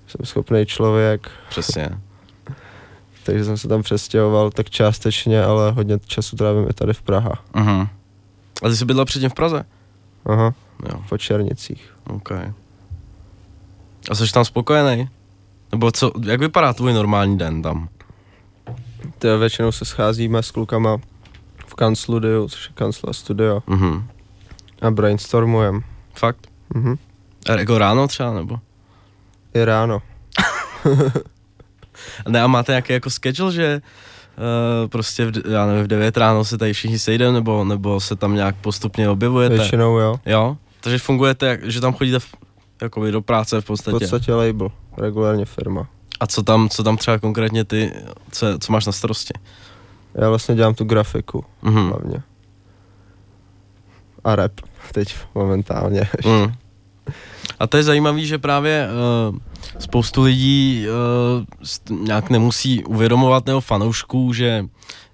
jsem 0.07 0.27
schopný 0.27 0.67
člověk, 0.67 1.31
Přesně. 1.49 1.89
takže 3.25 3.45
jsem 3.45 3.57
se 3.57 3.69
tam 3.69 3.83
přestěhoval 3.83 4.51
tak 4.51 4.71
částečně, 4.71 5.45
ale 5.45 5.71
hodně 5.71 5.99
času 6.07 6.37
trávím 6.37 6.67
i 6.71 6.73
tady 6.73 6.93
v 6.95 7.03
Praha. 7.03 7.33
Mhm. 7.55 7.89
A 8.63 8.69
ty 8.69 8.77
jsi 8.77 8.85
bydlel 8.85 9.05
předtím 9.05 9.31
v 9.31 9.35
Praze? 9.35 9.65
Aha, 10.27 10.55
Jo, 10.93 11.03
po 11.09 11.19
Černicích. 11.19 11.95
OK. 12.11 12.31
A 14.11 14.15
jsi 14.15 14.33
tam 14.33 14.45
spokojený? 14.45 15.09
Nebo 15.73 15.93
co, 15.93 16.13
jak 16.25 16.41
vypadá 16.41 16.73
tvůj 16.73 16.93
normální 16.93 17.39
den 17.39 17.63
tam? 17.63 17.89
To 19.19 19.39
většinou 19.39 19.73
se 19.73 19.85
scházíme 19.85 20.43
s 20.43 20.51
klukama 20.51 20.99
v 21.67 21.75
kancludiu, 21.75 22.49
což 22.49 22.67
je 22.69 22.73
kancla 22.75 23.13
studio, 23.13 23.63
Mhm. 23.67 24.09
a 24.83 24.91
brainstormujeme. 24.91 25.81
Fakt? 26.15 26.47
Mhm. 26.75 26.97
A 27.49 27.53
jako 27.53 27.79
ráno 27.79 28.09
třeba, 28.09 28.35
nebo? 28.35 28.59
I 29.55 29.65
ráno. 29.65 30.03
Ne, 32.29 32.43
a 32.43 32.47
máte 32.47 32.73
nějaký 32.73 32.93
jako 32.93 33.11
schedule, 33.11 33.53
že 33.53 33.81
uh, 34.39 34.89
prostě 34.89 35.27
v, 35.27 35.33
já 35.51 35.67
nevím, 35.67 35.85
v 35.85 35.87
9 35.87 36.17
ráno 36.17 36.45
se 36.45 36.59
tady 36.59 36.73
všichni 36.73 36.99
sejdeme, 36.99 37.33
nebo, 37.33 37.65
nebo 37.65 38.01
se 38.01 38.17
tam 38.17 38.35
nějak 38.35 38.57
postupně 38.57 39.09
objevujete? 39.11 39.55
Většinou 39.57 39.99
jo. 39.99 40.21
Jo? 40.27 40.57
Takže 40.81 40.99
fungujete, 40.99 41.47
jak, 41.47 41.65
že 41.71 41.81
tam 41.81 41.93
chodíte 41.93 42.19
v, 42.19 42.35
jakoby 42.83 43.13
do 43.13 43.23
práce 43.23 43.61
v 43.61 43.65
V 43.65 43.67
podstatě. 43.67 43.99
podstatě 43.99 44.35
label, 44.35 44.69
regulárně 44.99 45.45
firma. 45.45 45.89
A 46.21 46.27
co 46.27 46.43
tam, 46.43 46.69
co 46.69 46.83
tam 46.83 46.97
třeba 46.97 47.19
konkrétně 47.19 47.65
ty, 47.65 47.93
co, 48.33 48.47
co 48.59 48.73
máš 48.73 48.87
na 48.87 48.93
starosti? 48.93 49.33
Já 50.15 50.29
vlastně 50.29 50.55
dělám 50.55 50.75
tu 50.75 50.85
grafiku 50.85 51.45
Mhm. 51.63 51.89
hlavně. 51.89 52.23
A 54.25 54.37
rap 54.37 54.53
teď 54.93 55.15
momentálně. 55.35 56.09
Mm. 56.27 56.53
A 57.59 57.67
to 57.67 57.77
je 57.77 57.83
zajímavé, 57.83 58.21
že 58.21 58.39
právě 58.39 58.89
uh, 59.31 59.39
spoustu 59.79 60.23
lidí 60.23 60.87
uh, 60.89 61.97
nějak 62.07 62.31
nemusí 62.31 62.85
uvědomovat 62.85 63.47
nebo 63.47 63.61
fanoušků, 63.61 64.33
že 64.33 64.65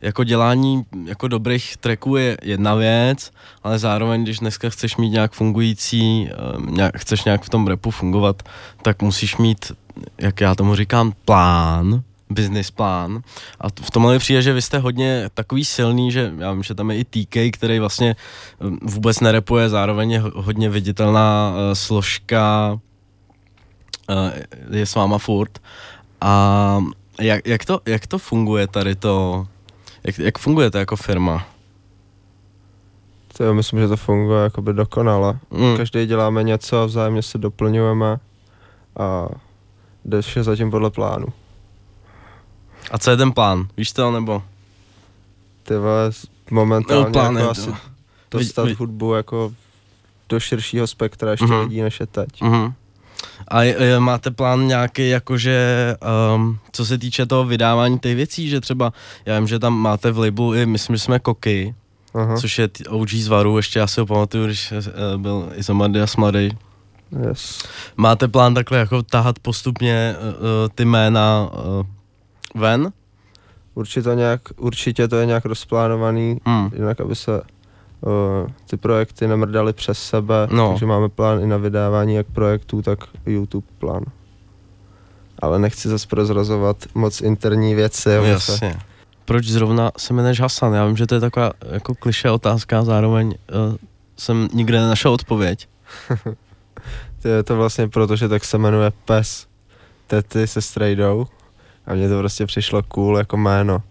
jako 0.00 0.24
dělání 0.24 0.82
jako 1.04 1.28
dobrých 1.28 1.76
tracků 1.76 2.16
je 2.16 2.36
jedna 2.42 2.74
věc, 2.74 3.30
ale 3.62 3.78
zároveň, 3.78 4.22
když 4.22 4.38
dneska 4.38 4.70
chceš 4.70 4.96
mít 4.96 5.10
nějak 5.10 5.32
fungující, 5.32 6.28
uh, 6.58 6.70
nějak, 6.70 6.98
chceš 6.98 7.24
nějak 7.24 7.42
v 7.42 7.48
tom 7.48 7.66
repu 7.66 7.90
fungovat, 7.90 8.42
tak 8.82 9.02
musíš 9.02 9.36
mít, 9.36 9.72
jak 10.18 10.40
já 10.40 10.54
tomu 10.54 10.74
říkám, 10.74 11.12
plán, 11.24 12.02
business 12.30 12.70
plán. 12.70 13.22
A 13.60 13.68
v 13.82 13.90
tomhle 13.90 14.18
přijde, 14.18 14.42
že 14.42 14.52
vy 14.52 14.62
jste 14.62 14.78
hodně 14.78 15.30
takový 15.34 15.64
silný, 15.64 16.12
že 16.12 16.32
já 16.38 16.52
vím, 16.52 16.62
že 16.62 16.74
tam 16.74 16.90
je 16.90 16.98
i 16.98 17.04
TK, 17.04 17.56
který 17.56 17.78
vlastně 17.78 18.16
um, 18.58 18.78
vůbec 18.82 19.20
nerepuje, 19.20 19.68
zároveň 19.68 20.10
je 20.10 20.20
ho- 20.20 20.32
hodně 20.34 20.68
viditelná 20.68 21.54
složka, 21.72 22.78
je 24.70 24.86
s 24.86 24.94
váma 24.94 25.18
furt. 25.18 25.58
A 26.20 26.78
jak, 27.20 27.46
jak, 27.46 27.64
to, 27.64 27.80
jak 27.86 28.06
to 28.06 28.18
funguje 28.18 28.66
tady 28.66 28.94
to, 28.94 29.46
jak, 30.04 30.18
jak 30.18 30.38
funguje 30.38 30.70
to 30.70 30.78
jako 30.78 30.96
firma? 30.96 31.46
To 33.36 33.44
jo, 33.44 33.54
myslím, 33.54 33.80
že 33.80 33.88
to 33.88 33.96
funguje 33.96 34.42
jakoby 34.42 34.72
dokonale. 34.72 35.38
Mm. 35.50 35.76
Každý 35.76 36.06
děláme 36.06 36.42
něco, 36.42 36.86
vzájemně 36.86 37.22
se 37.22 37.38
doplňujeme 37.38 38.18
a 38.98 39.28
jde 40.04 40.22
vše 40.22 40.42
zatím 40.42 40.70
podle 40.70 40.90
plánu. 40.90 41.26
A 42.90 42.98
co 42.98 43.10
je 43.10 43.16
ten 43.16 43.32
plán? 43.32 43.68
Víš 43.76 43.92
to, 43.92 44.10
nebo? 44.10 44.42
Ty 45.62 45.74
vole, 45.76 46.10
momentálně 46.50 47.04
No, 47.04 47.10
plán 47.10 47.36
jako 47.36 47.50
asi 47.50 47.66
to. 47.66 47.76
dostat 48.30 48.62
Vy- 48.62 48.68
vy- 48.70 48.74
hudbu 48.74 49.14
jako 49.14 49.52
do 50.28 50.40
širšího 50.40 50.86
spektra 50.86 51.30
ještě 51.30 51.46
Mhm. 51.46 51.60
lidí 51.60 51.80
než 51.82 52.00
je 52.00 52.06
teď. 52.06 52.42
Mhm. 52.42 52.74
A 53.48 53.62
je, 53.62 54.00
máte 54.00 54.30
plán 54.30 54.66
nějaký, 54.66 55.08
jakože, 55.08 55.94
um, 56.36 56.58
co 56.72 56.86
se 56.86 56.98
týče 56.98 57.26
toho 57.26 57.44
vydávání 57.44 57.98
těch 57.98 58.16
věcí, 58.16 58.48
že 58.48 58.60
třeba, 58.60 58.92
já 59.26 59.38
vím, 59.38 59.48
že 59.48 59.58
tam 59.58 59.74
máte 59.78 60.10
v 60.10 60.18
labelu 60.18 60.54
i, 60.54 60.66
myslím, 60.66 60.96
že 60.96 61.02
jsme 61.02 61.18
Koky, 61.18 61.74
Aha, 62.14 62.36
což 62.36 62.58
je 62.58 62.68
OG 62.88 63.08
z 63.08 63.28
Varu, 63.28 63.56
ještě 63.56 63.78
já 63.78 63.86
si 63.86 64.00
ho 64.00 64.06
pamatuju, 64.06 64.46
když 64.46 64.72
uh, 64.72 65.20
byl 65.20 65.48
Izomardias 65.54 66.16
mladý. 66.16 66.48
yes. 67.26 67.58
Máte 67.96 68.28
plán 68.28 68.54
takhle 68.54 68.78
jako 68.78 69.02
tahat 69.02 69.38
postupně 69.38 70.14
uh, 70.18 70.68
ty 70.74 70.84
jména 70.84 71.48
uh, 71.52 72.60
ven? 72.62 72.92
Určitě, 73.74 74.10
nějak, 74.14 74.40
určitě 74.56 75.08
to 75.08 75.16
je 75.16 75.26
nějak 75.26 75.44
rozplánovaný, 75.44 76.36
Hmm. 76.44 76.70
jinak 76.74 77.00
aby 77.00 77.16
se 77.16 77.40
uh, 78.02 78.10
ty 78.70 78.76
projekty 78.76 79.28
nemrdaly 79.28 79.72
přes 79.72 79.98
sebe, 79.98 80.48
No. 80.50 80.70
takže 80.70 80.86
máme 80.86 81.08
plán 81.08 81.40
i 81.40 81.46
na 81.46 81.56
vydávání 81.56 82.14
jak 82.14 82.26
projektů, 82.26 82.82
tak 82.82 82.98
YouTube 83.26 83.66
plán. 83.78 84.02
Ale 85.38 85.58
nechci 85.58 85.88
zase 85.88 86.06
prozrazovat 86.08 86.76
moc 86.94 87.20
interní 87.20 87.74
věci. 87.74 88.16
aby 88.16 88.26
se- 88.26 88.32
Jasně. 88.52 88.76
Proč 89.24 89.46
zrovna 89.46 89.90
se 89.98 90.12
jmenuješ 90.14 90.40
Hasan? 90.40 90.74
Já 90.74 90.86
vím, 90.86 90.96
že 90.96 91.06
to 91.06 91.14
je 91.14 91.20
taková 91.20 91.52
jako 91.70 91.94
kliše 91.94 92.30
otázka, 92.30 92.78
a 92.78 92.82
zároveň 92.82 93.26
uh, 93.26 93.76
jsem 94.16 94.48
nikde 94.52 94.80
nenašel 94.80 95.12
odpověď. 95.12 95.68
To 97.22 97.28
je 97.28 97.42
to 97.42 97.56
vlastně 97.56 97.88
proto, 97.88 98.16
že 98.16 98.28
tak 98.28 98.44
se 98.44 98.58
jmenuje 98.58 98.92
Pes 99.04 99.46
Tety 100.06 100.46
se 100.46 100.62
strejdou 100.62 101.26
a 101.86 101.94
mně 101.94 102.08
to 102.08 102.18
prostě 102.18 102.46
přišlo 102.46 102.82
cool 102.82 103.18
jako 103.18 103.36
jméno. 103.36 103.82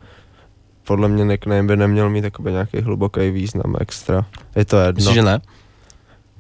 Podle 0.84 1.08
mě 1.08 1.26
nickname 1.26 1.64
by 1.64 1.78
neměl 1.78 2.10
mít 2.10 2.24
jakoby 2.24 2.52
nějaký 2.52 2.82
hluboký 2.82 3.32
význam 3.32 3.76
extra. 3.80 4.26
Je 4.56 4.66
to 4.66 4.78
jedno. 4.80 5.00
Myslíš, 5.00 5.16
že 5.16 5.22
ne? 5.22 5.40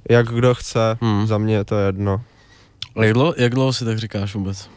Jak 0.09 0.27
kdo 0.27 0.55
chce, 0.55 0.97
Hmm. 1.01 1.27
za 1.27 1.37
mě 1.37 1.55
je 1.55 1.63
to 1.65 1.75
jedno. 1.79 2.21
A 2.95 3.03
jak 3.03 3.13
dlouho, 3.13 3.33
jak 3.37 3.53
dlouho 3.53 3.73
si 3.73 3.85
tak 3.85 3.97
říkáš 3.99 4.35
vůbec? 4.35 4.69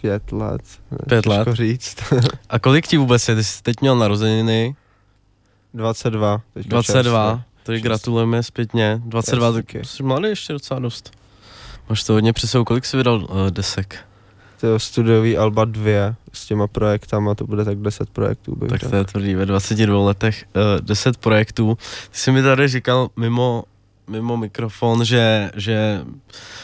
Pět 0.00 0.32
let. 0.32 0.62
Pět 1.08 1.26
let? 1.26 1.48
říct. 1.52 1.96
A 2.48 2.58
kolik 2.58 2.86
ti 2.86 2.96
vůbec 2.96 3.28
je? 3.28 3.34
Ty 3.34 3.44
jsi 3.44 3.62
teď 3.62 3.76
měl 3.80 3.96
narozeniny, 3.96 4.76
22. 5.74 6.40
teďka 6.54 6.68
22, 6.68 7.30
čerstvě. 7.32 7.44
tady 7.62 7.80
gratulujeme 7.80 8.42
zpětně, 8.42 9.00
22, 9.04 9.46
Yes, 9.46 9.54
tak 9.72 9.84
jsi 9.84 10.02
mladý 10.02 10.28
ještě 10.28 10.52
docela 10.52 10.80
dost. 10.80 11.10
Máš 11.88 12.04
to 12.04 12.12
hodně 12.12 12.32
před 12.32 12.46
sebou, 12.46 12.64
kolik 12.64 12.84
jsi 12.84 12.96
vydal 12.96 13.16
uh, 13.16 13.28
desek? 13.50 13.98
To 14.60 14.66
je 14.66 14.78
studiový 14.78 15.38
Alba 15.38 15.64
2 15.64 16.14
s 16.32 16.46
těma 16.46 16.66
projektama, 16.66 17.34
to 17.34 17.46
bude 17.46 17.64
tak 17.64 17.78
10 17.78 18.10
projektů. 18.10 18.56
Bych 18.56 18.70
Tak 18.70 18.90
to 18.90 18.96
je 18.96 19.04
tvrdý, 19.04 19.34
ve 19.34 19.46
22 19.46 20.04
letech 20.04 20.44
uh, 20.56 20.86
10 20.86 21.16
projektů. 21.16 21.78
Ty 22.10 22.18
jsi 22.18 22.32
mi 22.32 22.42
tady 22.42 22.68
říkal 22.68 23.08
mimo, 23.16 23.64
mimo 24.08 24.36
mikrofon, 24.36 25.04
že, 25.04 25.50
že 25.56 26.00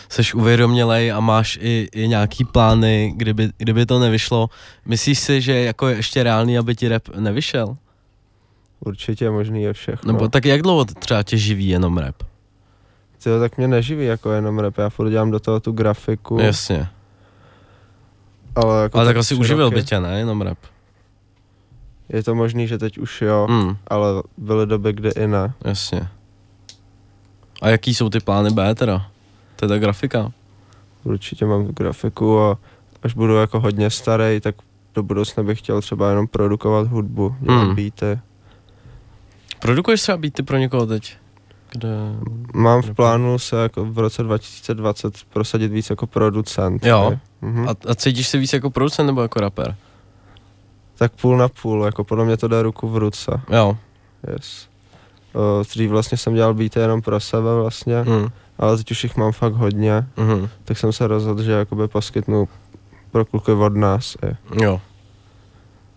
jsi 0.09 0.33
uvědomělej 0.35 1.13
a 1.13 1.21
máš 1.21 1.59
i, 1.63 1.89
i 1.93 2.09
nějaký 2.09 2.45
plány, 2.45 3.13
kdyby, 3.17 3.49
kdyby 3.59 3.87
to 3.87 3.99
nevyšlo. 3.99 4.51
Myslíš 4.85 5.19
si, 5.19 5.41
že 5.41 5.61
jako 5.61 5.89
je 5.89 5.97
ještě 5.97 6.23
reálný, 6.23 6.59
aby 6.59 6.75
ti 6.75 6.89
rap 6.89 7.09
nevyšel? 7.17 7.77
Určitě 8.81 9.25
je 9.25 9.31
možný 9.31 9.63
je 9.63 9.73
všechno. 9.73 10.13
Nebo 10.13 10.29
tak 10.29 10.45
jak 10.45 10.63
dlouho 10.63 10.85
třeba 10.85 11.23
tě 11.23 11.37
živí 11.39 11.69
jenom 11.69 11.99
rap? 11.99 12.17
Tyjo, 13.23 13.41
tak 13.41 13.59
mě 13.59 13.69
neživí 13.69 14.05
jako 14.05 14.33
jenom 14.33 14.59
rap, 14.59 14.79
já 14.79 14.89
furt 14.89 15.11
dělám 15.11 15.31
do 15.31 15.41
toho 15.41 15.61
tu 15.61 15.73
grafiku. 15.73 16.39
Jasně. 16.41 16.89
Ale, 18.57 18.83
jako 18.83 18.99
Ale 18.99 19.07
tak 19.07 19.15
tak 19.15 19.21
asi 19.21 19.35
uživil 19.35 19.65
roky. 19.65 19.75
by 19.77 19.85
tě, 19.85 20.01
ne? 20.01 20.19
Jenom 20.19 20.41
rap. 20.41 20.59
Je 22.09 22.23
to 22.23 22.35
možný, 22.35 22.69
že 22.69 22.79
teď 22.79 22.99
už 22.99 23.23
jo, 23.23 23.47
Mm, 23.51 23.77
ale 23.89 24.23
byly 24.37 24.67
doby, 24.67 24.93
kdy 24.93 25.09
i 25.09 25.27
ne. 25.27 25.53
jasně. 25.65 26.09
A 27.63 27.69
jaký 27.69 27.95
jsou 27.95 28.09
ty 28.11 28.21
plány 28.21 28.51
B 28.51 28.75
teda? 28.75 29.07
To 29.57 29.65
je 29.65 29.69
ta 29.69 29.79
grafika. 29.79 30.33
Určitě 31.05 31.47
mám 31.47 31.67
grafiku 31.67 32.41
a 32.41 32.59
až 33.03 33.15
budu 33.15 33.35
jako 33.37 33.61
hodně 33.61 33.91
starý, 33.91 34.41
tak 34.41 34.55
do 34.95 35.03
budoucna 35.03 35.43
bych 35.43 35.59
chtěl 35.59 35.81
třeba 35.81 36.09
jenom 36.11 36.27
produkovat 36.27 36.87
hudbu, 36.87 37.37
dělat 37.41 37.63
Hmm. 37.65 37.75
beaty. 37.75 38.19
Produkuješ 39.61 40.01
třeba 40.03 40.19
beaty 40.19 40.43
pro 40.43 40.57
někoho 40.57 40.87
teď? 40.87 41.17
Kde... 41.73 41.89
Mám 42.55 42.83
v 42.83 42.95
plánu 42.95 43.39
se 43.39 43.63
jako 43.63 43.85
v 43.85 43.99
roce 43.99 44.23
2020 44.23 45.15
prosadit 45.33 45.73
víc 45.73 45.91
jako 45.91 46.07
producent. 46.07 46.87
Jo. 46.87 47.13
Mhm. 47.43 47.69
A, 47.69 47.75
a 47.91 47.95
cítíš 47.95 48.29
se 48.29 48.39
víc 48.39 48.53
jako 48.53 48.71
producent 48.71 49.07
nebo 49.07 49.23
jako 49.23 49.41
rapper? 49.41 49.77
Tak 50.99 51.13
půl 51.13 51.37
na 51.37 51.49
půl, 51.49 51.85
jako 51.85 52.05
podle 52.05 52.25
mě 52.25 52.37
to 52.37 52.49
jde 52.49 52.63
ruku 52.63 52.89
v 52.89 52.97
ruce. 52.97 53.41
Jo. 53.53 53.77
Yes. 54.33 54.69
O, 55.35 55.63
dřív 55.69 55.91
vlastně 55.91 56.19
jsem 56.19 56.35
dělal 56.35 56.55
beaty 56.55 56.79
jenom 56.81 57.03
pro 57.03 57.21
sebe 57.21 57.55
vlastně, 57.55 58.03
Mm. 58.03 58.29
ale 58.59 58.77
teď 58.77 58.91
už 58.91 59.05
jich 59.05 59.17
mám 59.17 59.33
fakt 59.33 59.55
hodně, 59.55 60.07
Mm. 60.17 60.49
tak 60.65 60.79
jsem 60.79 60.93
se 60.93 61.07
rozhodl, 61.07 61.43
že 61.43 61.53
jakoby 61.53 61.89
poskytnu 61.89 62.49
pro 63.11 63.25
kluky 63.25 63.53
od 63.53 63.77
nás 63.77 64.17
i 64.31 64.37
Jo. 64.65 64.81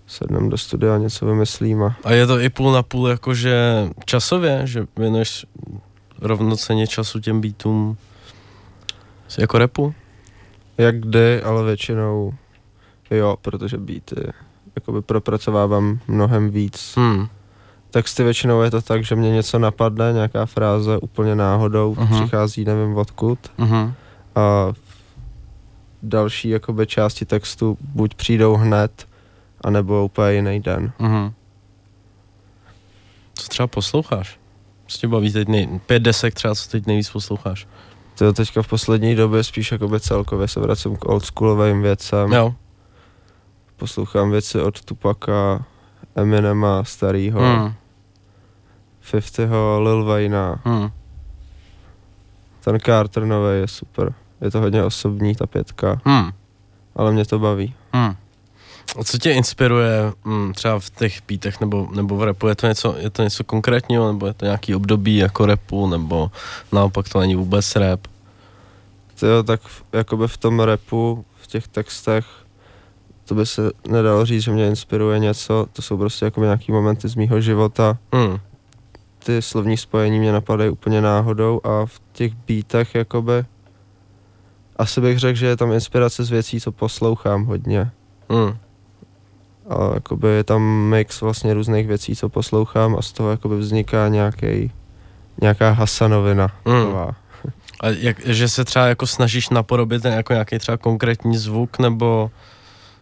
Sednem 0.08 0.50
do 0.50 0.58
studia, 0.58 0.98
něco 0.98 1.26
vymyslíme. 1.26 1.96
A 2.04 2.12
je 2.12 2.28
to 2.28 2.40
i 2.40 2.50
půl 2.50 2.72
na 2.72 2.84
půl 2.84 3.08
jakože 3.08 3.90
časově, 4.06 4.62
že 4.64 4.86
věnuješ 4.98 5.46
rovnoceně 6.22 6.88
času 6.88 7.20
těm 7.20 7.42
beatům 7.42 7.98
jako 9.38 9.58
repu? 9.58 9.94
Jak 10.78 11.00
kdy, 11.00 11.42
ale 11.42 11.64
většinou 11.64 12.34
jo, 13.12 13.38
protože 13.42 13.78
beaty 13.78 14.16
jakoby 14.76 15.02
propracovávám 15.02 16.00
mnohem 16.08 16.50
víc 16.50 16.94
Hmm. 16.98 17.28
texty 17.92 18.24
většinou 18.24 18.62
je 18.62 18.72
to 18.72 18.82
tak, 18.82 19.04
že 19.04 19.16
mě 19.16 19.32
něco 19.32 19.60
napadne, 19.60 20.14
nějaká 20.14 20.46
fráze 20.46 20.98
úplně 20.98 21.36
náhodou, 21.36 21.96
Mhm. 22.00 22.08
přichází 22.22 22.66
nevím 22.66 22.98
odkud 22.98 23.40
Mhm. 23.58 23.94
a 24.36 24.74
další 26.04 26.50
jakoby 26.50 26.88
části 26.88 27.26
textu 27.26 27.78
buď 27.82 28.16
přijdou 28.16 28.56
hned, 28.56 29.08
anebo 29.64 30.06
úplně 30.06 30.34
jiný 30.34 30.60
den. 30.60 30.92
Mhm. 31.00 31.34
Co 33.34 33.48
třeba 33.48 33.68
posloucháš? 33.68 34.40
Co 34.88 34.98
tě 34.98 35.08
baví 35.08 35.32
teď 35.32 35.48
nej... 35.48 35.80
Pět 35.86 36.00
desek 36.04 36.34
třeba, 36.34 36.56
co 36.56 36.70
teď 36.70 36.86
nejvíc 36.86 37.10
posloucháš? 37.10 37.68
To 38.18 38.34
teďka 38.34 38.62
v 38.62 38.68
poslední 38.68 39.16
době 39.16 39.44
spíš 39.44 39.72
jakoby 39.72 40.00
celkově 40.00 40.48
se 40.48 40.60
vracím 40.60 40.96
k 40.98 41.06
oldschoolovým 41.10 41.82
věcem. 41.82 42.34
Jo. 42.34 42.56
Poslouchám 43.76 44.32
věci 44.32 44.62
od 44.62 44.82
Tupaka, 44.82 45.66
Eminema 46.16 46.84
starýho. 46.84 47.40
Hmm. 47.40 47.74
50ho, 49.12 49.82
Lil 49.84 50.04
Wayna. 50.04 50.60
Hmm. 50.66 50.92
Ten 52.64 52.80
Carter 52.80 53.26
nový 53.26 53.60
je 53.60 53.68
super. 53.68 54.14
Je 54.42 54.52
to 54.52 54.60
hodně 54.60 54.84
osobní, 54.84 55.36
ta 55.36 55.48
pětka, 55.48 56.02
Hmm. 56.06 56.32
ale 56.96 57.12
mě 57.12 57.26
to 57.26 57.40
baví. 57.40 57.76
Hmm. 57.94 58.16
A 59.00 59.04
co 59.04 59.18
tě 59.18 59.32
inspiruje 59.32 60.14
mm, 60.26 60.54
třeba 60.54 60.80
v 60.80 60.90
těch 60.90 61.20
beatech 61.28 61.62
nebo, 61.62 61.88
nebo 61.96 62.18
v 62.18 62.24
repu? 62.24 62.48
Je 62.48 62.56
to, 62.56 62.68
něco, 62.68 62.96
je 62.98 63.10
to 63.10 63.24
něco 63.24 63.44
konkrétního, 63.44 64.14
nebo 64.14 64.28
je 64.28 64.34
to 64.34 64.46
nějaký 64.46 64.76
období 64.76 65.18
jako 65.18 65.46
repu, 65.46 65.88
nebo 65.88 66.32
naopak 66.72 67.10
to 67.10 67.20
není 67.20 67.36
vůbec 67.36 67.76
rap? 67.76 68.08
To 69.20 69.28
jo, 69.28 69.44
tak 69.44 69.62
v, 69.62 69.84
jakoby 69.94 70.28
v 70.28 70.38
tom 70.38 70.60
repu, 70.60 71.26
v 71.42 71.48
těch 71.48 71.68
textech, 71.68 72.26
to 73.26 73.36
by 73.36 73.46
se 73.46 73.72
nedalo 73.88 74.26
říct, 74.26 74.44
že 74.44 74.52
mě 74.52 74.68
inspiruje 74.68 75.20
něco, 75.20 75.66
to 75.74 75.82
jsou 75.82 75.98
prostě 75.98 76.26
jako 76.26 76.42
nějaký 76.42 76.72
momenty 76.72 77.08
z 77.08 77.16
mýho 77.16 77.42
života. 77.42 77.98
Hmm. 78.14 78.38
Ty 79.20 79.42
slovní 79.42 79.78
spojení 79.78 80.20
mě 80.20 80.32
napadají 80.32 80.70
úplně 80.70 81.02
náhodou 81.02 81.62
a 81.64 81.86
v 81.86 82.02
těch 82.14 82.34
beatech 82.34 82.96
jakoby 82.96 83.46
asi 84.78 85.02
bych 85.02 85.20
řekl, 85.20 85.40
že 85.40 85.48
je 85.48 85.58
tam 85.58 85.72
inspirace 85.72 86.24
z 86.24 86.30
věcí, 86.30 86.62
co 86.62 86.72
poslouchám 86.72 87.46
hodně. 87.46 87.92
Hmm. 88.30 88.58
A 89.70 89.94
jakoby 89.94 90.28
je 90.28 90.44
tam 90.44 90.62
mix 90.90 91.22
vlastně 91.22 91.54
různých 91.54 91.88
věcí, 91.88 92.16
co 92.16 92.30
poslouchám 92.30 92.96
a 93.00 93.02
z 93.02 93.12
toho 93.12 93.32
jakoby 93.32 93.58
vzniká 93.58 94.08
nějaký, 94.08 94.72
nějaká 95.42 95.72
hasanovina. 95.72 96.48
Taková. 96.64 97.16
A 97.80 97.90
jak, 97.90 98.26
že 98.26 98.50
se 98.50 98.66
třeba 98.66 98.88
jako 98.88 99.08
snažíš 99.08 99.50
napodobit 99.50 100.06
jako 100.06 100.34
nějaký 100.34 100.60
třeba 100.60 100.78
konkrétní 100.78 101.38
zvuk, 101.38 101.80
nebo, 101.80 102.32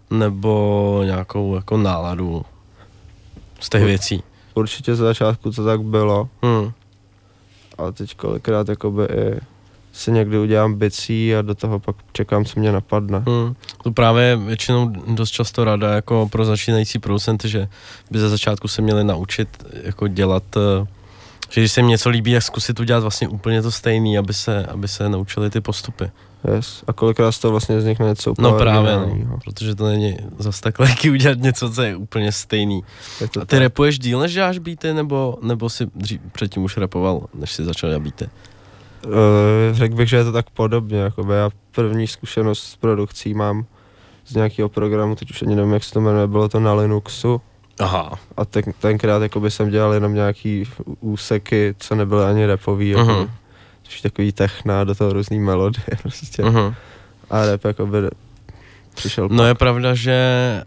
nebo 0.09 1.01
nějakou 1.05 1.55
jako 1.55 1.77
náladu 1.77 2.45
z 3.59 3.69
těch 3.69 3.83
věcí? 3.83 4.23
Určitě 4.53 4.95
za 4.95 5.05
začátku 5.05 5.51
to 5.51 5.65
tak 5.65 5.81
bylo, 5.81 6.29
Hmm. 6.41 6.71
ale 7.77 7.91
teď 7.91 8.15
kolikrát 8.15 8.69
jakoby 8.69 9.03
i 9.03 9.39
si 9.91 10.11
někdy 10.11 10.39
udělám 10.39 10.73
bicí 10.73 11.35
a 11.35 11.41
do 11.41 11.55
toho 11.55 11.79
pak 11.79 11.95
čekám, 12.13 12.45
co 12.45 12.59
mě 12.59 12.71
napadne. 12.71 13.23
Hmm. 13.27 13.55
To 13.83 13.91
právě 13.91 14.23
je 14.23 14.35
většinou 14.35 14.89
dost 15.07 15.31
často 15.31 15.63
rada 15.63 15.93
jako 15.93 16.29
pro 16.31 16.45
začínající 16.45 16.99
producenty, 16.99 17.49
že 17.49 17.67
by 18.11 18.19
ze 18.19 18.29
začátku 18.29 18.67
se 18.67 18.81
měli 18.81 19.03
naučit 19.03 19.49
jako 19.83 20.07
dělat, 20.07 20.43
eh, 20.57 20.87
že 21.49 21.61
když 21.61 21.71
se 21.71 21.79
jim 21.79 21.87
něco 21.87 22.09
líbí, 22.09 22.33
tak 22.33 22.43
zkusit 22.43 22.79
udělat 22.79 22.99
vlastně 22.99 23.27
úplně 23.27 23.61
to 23.61 23.71
stejný, 23.71 24.17
aby 24.17 24.33
se, 24.33 24.65
aby 24.65 24.87
se 24.87 25.09
naučili 25.09 25.49
ty 25.49 25.61
postupy. 25.61 26.11
Yes. 26.55 26.83
A 26.87 26.93
kolikrát 26.93 27.31
z 27.31 27.39
toho 27.39 27.51
vlastně 27.51 27.77
vznikne 27.77 28.05
něco 28.05 28.31
úplně 28.31 28.51
No 28.51 28.57
právě, 28.57 28.93
no, 28.93 29.39
protože 29.45 29.75
to 29.75 29.87
není 29.87 30.17
zas 30.39 30.59
tak 30.59 30.79
lehký 30.79 31.09
udělat 31.09 31.37
něco, 31.37 31.69
co 31.69 31.81
je 31.81 31.95
úplně 31.95 32.31
stejný. 32.31 32.83
Je 33.21 33.27
A 33.27 33.29
ty 33.29 33.45
tak. 33.45 33.59
repuješ 33.59 33.99
díl, 33.99 34.19
než 34.19 34.33
děláš 34.33 34.57
beaty, 34.57 34.93
nebo, 34.93 35.37
nebo 35.41 35.69
si 35.69 35.87
dřív, 35.95 36.21
předtím 36.31 36.63
už 36.63 36.77
repoval, 36.77 37.27
než 37.33 37.51
si 37.51 37.65
začal 37.65 37.89
dělat 37.89 38.01
beaty? 38.01 38.29
Uh, 39.05 39.11
řekl 39.71 39.95
bych, 39.95 40.09
že 40.09 40.17
je 40.17 40.23
to 40.23 40.31
tak 40.31 40.49
podobně, 40.49 40.97
jakoby 40.99 41.33
já 41.33 41.49
první 41.71 42.07
zkušenost 42.07 42.63
s 42.63 42.75
produkcí 42.75 43.33
mám 43.33 43.65
z 44.25 44.35
nějakého 44.35 44.69
programu, 44.69 45.15
teď 45.15 45.29
už 45.31 45.41
ani 45.41 45.55
nevím, 45.55 45.73
jak 45.73 45.83
se 45.83 45.93
to 45.93 46.01
jmenuje, 46.01 46.27
bylo 46.27 46.49
to 46.49 46.59
na 46.59 46.73
Linuxu 46.73 47.41
Aha. 47.79 48.11
a 48.37 48.45
ten, 48.45 48.63
tenkrát 48.79 49.21
jakoby 49.21 49.51
jsem 49.51 49.69
dělal 49.69 49.93
jenom 49.93 50.13
nějaký 50.13 50.63
úseky, 50.99 51.75
co 51.79 51.95
nebyly 51.95 52.23
ani 52.25 52.45
repový, 52.45 52.89
jako, 52.89 53.03
Mhm. 53.11 53.29
spíš 53.83 54.01
takový 54.01 54.31
techna, 54.31 54.83
do 54.83 54.95
toho 54.95 55.13
různý 55.13 55.39
melodie 55.39 55.83
prostě. 56.01 56.43
Uh-huh. 56.43 56.75
A 57.29 57.45
rap 57.45 57.65
jakoby 57.65 57.97
přišel 58.95 59.29
No 59.31 59.43
je 59.43 59.55
pravda, 59.55 59.93
že 59.95 60.17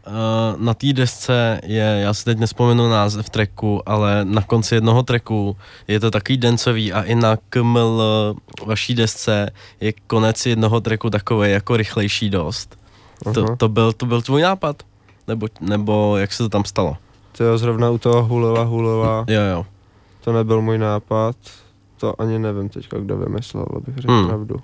uh, 0.07 0.63
na 0.65 0.75
té 0.75 0.93
desce 0.93 1.61
je, 1.65 1.99
já 2.03 2.15
si 2.15 2.25
teď 2.25 2.39
nespomenu 2.39 2.89
název 2.89 3.31
tracku, 3.31 3.83
ale 3.89 4.25
na 4.25 4.43
konci 4.43 4.75
jednoho 4.75 5.03
tracku 5.03 5.57
je 5.89 6.01
to 6.01 6.11
takový 6.11 6.37
dencový 6.37 6.93
a 6.93 7.03
i 7.03 7.15
na 7.15 7.37
KML 7.49 8.03
vaší 8.67 8.95
desce 8.95 9.51
je 9.81 9.93
konec 10.07 10.47
jednoho 10.47 10.81
tracku 10.81 11.11
takový 11.11 11.51
jako 11.51 11.77
rychlejší 11.77 12.31
dost. 12.31 12.79
To, 13.35 13.45
Aha. 13.45 13.57
to, 13.57 13.69
byl, 13.69 13.93
to 13.93 14.07
byl 14.07 14.23
tvůj 14.23 14.43
nápad? 14.43 14.83
Nebo, 15.29 15.47
nebo 15.61 16.17
jak 16.17 16.33
se 16.33 16.43
to 16.43 16.49
tam 16.49 16.65
stalo? 16.65 16.97
To 17.37 17.45
jo, 17.45 17.59
zrovna 17.59 17.91
u 17.91 17.99
toho 17.99 18.25
hulila, 18.25 18.63
hulila, 18.63 19.25
Jo, 19.29 19.41
jo. 19.43 19.67
to 20.25 20.33
nebyl 20.33 20.63
můj 20.63 20.79
nápad, 20.79 21.37
to 22.01 22.21
ani 22.21 22.39
nevím 22.39 22.69
teďka, 22.69 22.99
kdo 22.99 23.17
vymyslel, 23.17 23.67
abych 23.77 23.97
řekl 23.97 24.13
Hmm. 24.13 24.27
pravdu. 24.29 24.57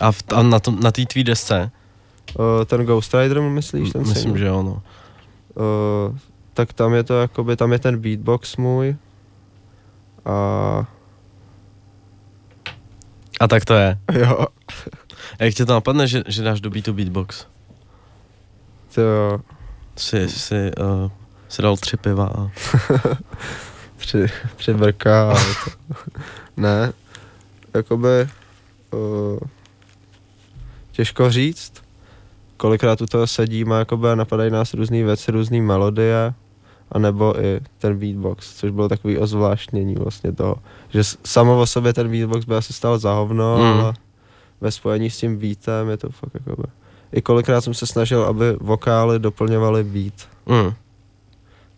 A, 0.00 0.12
v, 0.12 0.22
a 0.34 0.42
na, 0.42 0.90
té 0.92 1.06
tvý 1.06 1.24
desce? 1.24 1.70
Uh, 2.38 2.64
ten 2.64 2.84
Ghost 2.86 3.14
Rider, 3.14 3.40
myslíš, 3.40 3.90
ten 3.90 4.00
Myslím, 4.00 4.22
single? 4.22 4.38
že 4.38 4.46
jo, 4.46 4.62
no. 4.62 4.82
Uh, 5.54 6.18
tak 6.54 6.72
tam 6.72 6.94
je 6.94 7.02
to 7.02 7.20
jakoby, 7.20 7.56
tam 7.56 7.72
je 7.72 7.78
ten 7.78 7.98
beatbox 7.98 8.56
můj 8.56 8.96
a 10.24 10.86
A 13.40 13.48
tak 13.48 13.64
to 13.64 13.74
je. 13.74 13.98
jo, 14.12 14.46
A 15.38 15.44
jak 15.44 15.54
tě 15.54 15.66
to 15.66 15.72
napadne, 15.72 16.06
že, 16.06 16.22
že 16.26 16.42
dáš 16.42 16.60
do 16.60 16.70
beatu 16.70 16.92
beatbox? 16.92 17.46
to 18.94 19.00
jo, 19.00 19.40
Si, 19.96 20.28
si, 20.28 20.70
uh, 20.78 21.10
si 21.48 21.62
dal 21.62 21.76
tři 21.76 21.96
piva 21.96 22.26
a... 22.26 22.50
při, 23.96 24.26
přibrká, 24.56 25.30
ale 25.30 25.40
to, 25.64 25.94
ne, 26.56 26.92
jakoby, 27.74 28.28
uh, 28.92 29.38
těžko 30.98 31.30
říct, 31.30 31.72
kolikrát 32.56 33.00
u 33.00 33.06
toho 33.06 33.26
sedíme, 33.26 33.78
jakoby 33.78 34.10
a 34.10 34.14
napadají 34.14 34.50
nás 34.50 34.74
různé 34.74 35.04
věci, 35.04 35.30
různé 35.32 35.62
melodie, 35.62 36.34
anebo 36.92 37.40
i 37.40 37.60
ten 37.78 37.98
beatbox, 37.98 38.56
což 38.56 38.70
bylo 38.70 38.88
takový 38.88 39.18
ozvláštnění 39.18 39.94
vlastně 39.94 40.32
toho, 40.32 40.56
že 40.88 41.02
samo 41.24 41.60
o 41.60 41.66
sobě 41.66 41.92
ten 41.92 42.10
beatbox 42.10 42.44
by 42.44 42.54
asi 42.56 42.72
stal 42.72 42.98
za 42.98 43.12
hovno, 43.12 43.56
Mm. 43.58 43.62
ale 43.64 43.94
ve 44.60 44.70
spojení 44.70 45.10
s 45.10 45.16
tím 45.18 45.38
beatem 45.38 45.88
je 45.88 45.96
to 45.96 46.10
fakt 46.10 46.34
jakoby. 46.34 46.68
I 47.12 47.22
kolikrát 47.22 47.60
jsem 47.60 47.74
se 47.74 47.86
snažil, 47.86 48.24
aby 48.24 48.56
vokály 48.60 49.18
doplňovaly 49.18 49.84
beat, 49.84 50.28
Mm. 50.46 50.72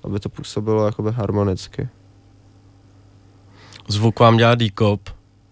aby 0.04 0.20
to 0.20 0.28
působilo 0.28 0.86
jakoby 0.86 1.12
harmonicky. 1.12 1.88
Zvuk 3.88 4.20
vám 4.20 4.36
dělá 4.36 4.54
D-Cop, 4.54 5.00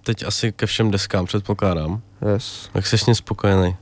teď 0.09 0.23
asi 0.27 0.53
ke 0.53 0.67
všem 0.67 0.91
deskám 0.91 1.25
předpokládám. 1.27 2.01
Yes, 2.35 2.71
Jak 2.75 2.87
jsi 2.87 2.99
s 2.99 3.07
ním 3.07 3.15
spokojený? 3.15 3.77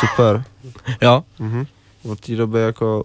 super. 0.00 0.44
Jo? 1.02 1.24
Mhm. 1.38 1.66
Od 2.02 2.20
té 2.20 2.36
doby 2.36 2.60
jako, 2.60 3.04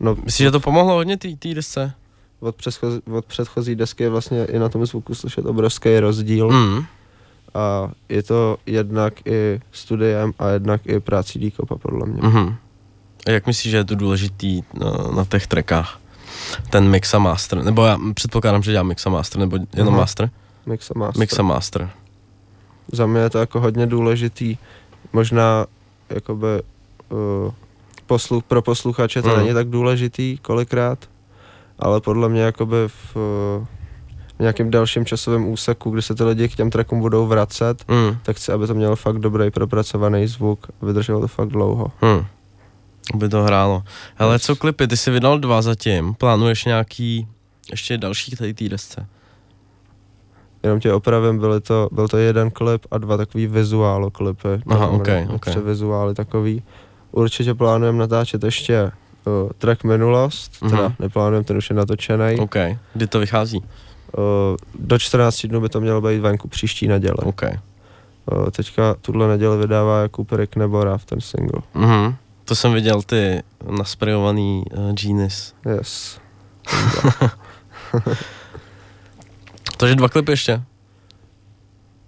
no 0.00 0.14
Myslíš, 0.24 0.44
že 0.44 0.50
to 0.50 0.60
pomohlo 0.60 0.94
hodně 0.94 1.16
té 1.16 1.54
desce? 1.54 1.92
od, 2.40 2.56
předchozí, 2.56 3.00
od 3.12 3.24
předchozí 3.24 3.74
desky 3.74 4.02
je 4.02 4.08
vlastně 4.10 4.44
i 4.44 4.58
na 4.58 4.68
tom 4.68 4.86
zvuku 4.86 5.14
slyšet 5.14 5.46
obrovský 5.46 6.00
rozdíl 6.00 6.50
Mm. 6.50 6.84
a 7.54 7.90
je 8.08 8.22
to 8.22 8.56
jednak 8.66 9.26
i 9.26 9.60
studiem 9.72 10.32
a 10.38 10.48
jednak 10.48 10.80
i 10.86 11.00
prácí 11.00 11.38
Díkopa 11.38 11.76
podle 11.76 12.06
mě. 12.06 12.22
Mm-hmm. 12.22 12.54
A 13.26 13.30
jak 13.30 13.46
myslíš, 13.46 13.70
že 13.70 13.76
je 13.76 13.84
to 13.84 13.94
důležitý 13.94 14.62
na, 14.74 14.90
na 15.16 15.24
těch 15.24 15.46
trackách? 15.46 16.00
Ten 16.70 16.88
mix 16.88 17.14
a 17.14 17.18
master, 17.18 17.62
nebo 17.64 17.84
já 17.86 17.98
předpokládám, 18.14 18.62
že 18.62 18.70
dělám 18.72 18.86
mix 18.86 19.06
a 19.06 19.10
master, 19.10 19.38
nebo 19.40 19.58
jenom 19.74 19.94
Aha. 19.94 20.00
master? 20.02 20.30
Mix 20.66 20.90
a 20.90 20.98
master. 20.98 21.20
Mix 21.20 21.38
a 21.38 21.42
master. 21.42 21.90
Za 22.92 23.06
mě 23.06 23.20
je 23.20 23.30
to 23.30 23.38
jako 23.38 23.60
hodně 23.60 23.86
důležitý, 23.86 24.56
možná 25.12 25.66
jakoby 26.10 26.46
uh, 27.08 27.52
poslu, 28.06 28.40
pro 28.40 28.62
posluchače 28.62 29.22
to 29.22 29.28
Mm. 29.28 29.36
není 29.36 29.54
tak 29.54 29.68
důležitý 29.68 30.38
kolikrát, 30.38 30.98
ale 31.78 32.00
podle 32.00 32.28
mě 32.28 32.40
jakoby 32.42 32.76
v, 32.86 33.16
uh, 33.16 33.66
v 34.36 34.40
nějakém 34.40 34.70
dalším 34.70 35.04
časovém 35.06 35.48
úseku, 35.48 35.90
kdy 35.90 36.02
se 36.02 36.14
ty 36.14 36.24
lidi 36.24 36.48
k 36.48 36.54
těm 36.56 36.70
trackům 36.70 37.00
budou 37.00 37.26
vracet, 37.26 37.84
Mm. 37.88 38.16
tak 38.22 38.36
chci, 38.36 38.52
aby 38.52 38.66
to 38.66 38.74
mělo 38.74 38.96
fakt 38.96 39.18
dobrý 39.18 39.50
propracovaný 39.50 40.26
zvuk 40.26 40.66
vydrželo 40.82 41.20
to 41.20 41.28
fakt 41.28 41.48
dlouho. 41.48 41.90
Hmm. 42.00 42.26
By 43.14 43.28
to 43.28 43.42
hrálo. 43.42 43.82
Hele, 44.14 44.38
co 44.38 44.56
klipy? 44.56 44.86
Ty 44.88 44.96
jsi 44.96 45.10
vydal 45.10 45.38
dva 45.38 45.62
zatím. 45.62 46.14
Plánuješ 46.14 46.64
nějaký 46.64 47.26
ještě 47.70 47.98
další 47.98 48.36
tady 48.36 48.54
té 48.54 48.68
desce? 48.68 49.06
Jenom 50.62 50.80
tě 50.80 50.92
opravím, 50.92 51.38
byly 51.38 51.60
to, 51.60 51.88
byl 51.92 52.08
to 52.08 52.16
jeden 52.16 52.50
klip 52.50 52.86
a 52.90 52.98
dva 52.98 53.16
takový 53.16 53.46
vizuálo 53.46 54.10
klipy. 54.10 54.48
Aha, 54.68 54.86
Tam 54.86 54.94
ok, 54.94 55.08
ok. 55.34 55.46
Tři 55.46 55.60
vizuály 55.60 56.14
takový. 56.14 56.62
Určitě 57.12 57.54
plánujeme 57.54 57.98
natáčet 57.98 58.44
ještě 58.44 58.82
uh, 59.24 59.50
track 59.58 59.84
Minulost, 59.84 60.62
Mhm. 60.62 60.70
teda 60.70 60.92
neplánujeme, 60.98 61.44
ten 61.44 61.56
už 61.56 61.70
je 61.70 61.76
natočený. 61.76 62.36
OK. 62.40 62.56
Kdy 62.94 63.06
to 63.06 63.18
vychází? 63.18 63.58
Uh, 63.58 63.64
do 64.78 64.98
14 64.98 65.46
dnů 65.46 65.60
by 65.60 65.68
to 65.68 65.80
mělo 65.80 66.00
být 66.00 66.18
venku 66.18 66.48
příští 66.48 66.88
neděle. 66.88 67.16
OK. 67.24 67.42
Uh, 67.42 68.50
teďka 68.50 68.94
tuhle 69.00 69.28
neděli 69.28 69.58
vydává 69.58 70.00
Jakub 70.02 70.32
Rick 70.32 70.56
Nebora 70.56 70.98
v 70.98 71.04
ten 71.04 71.20
single. 71.20 71.62
Mhm. 71.74 72.14
To 72.44 72.54
jsem 72.54 72.72
viděl 72.72 73.02
ty 73.02 73.42
nasprejovaný 73.70 74.64
uh, 74.76 74.92
Genius. 74.92 75.54
Yes. 75.76 76.18
Takže 79.76 79.94
dva 79.94 80.08
klipy 80.08 80.32
ještě. 80.32 80.62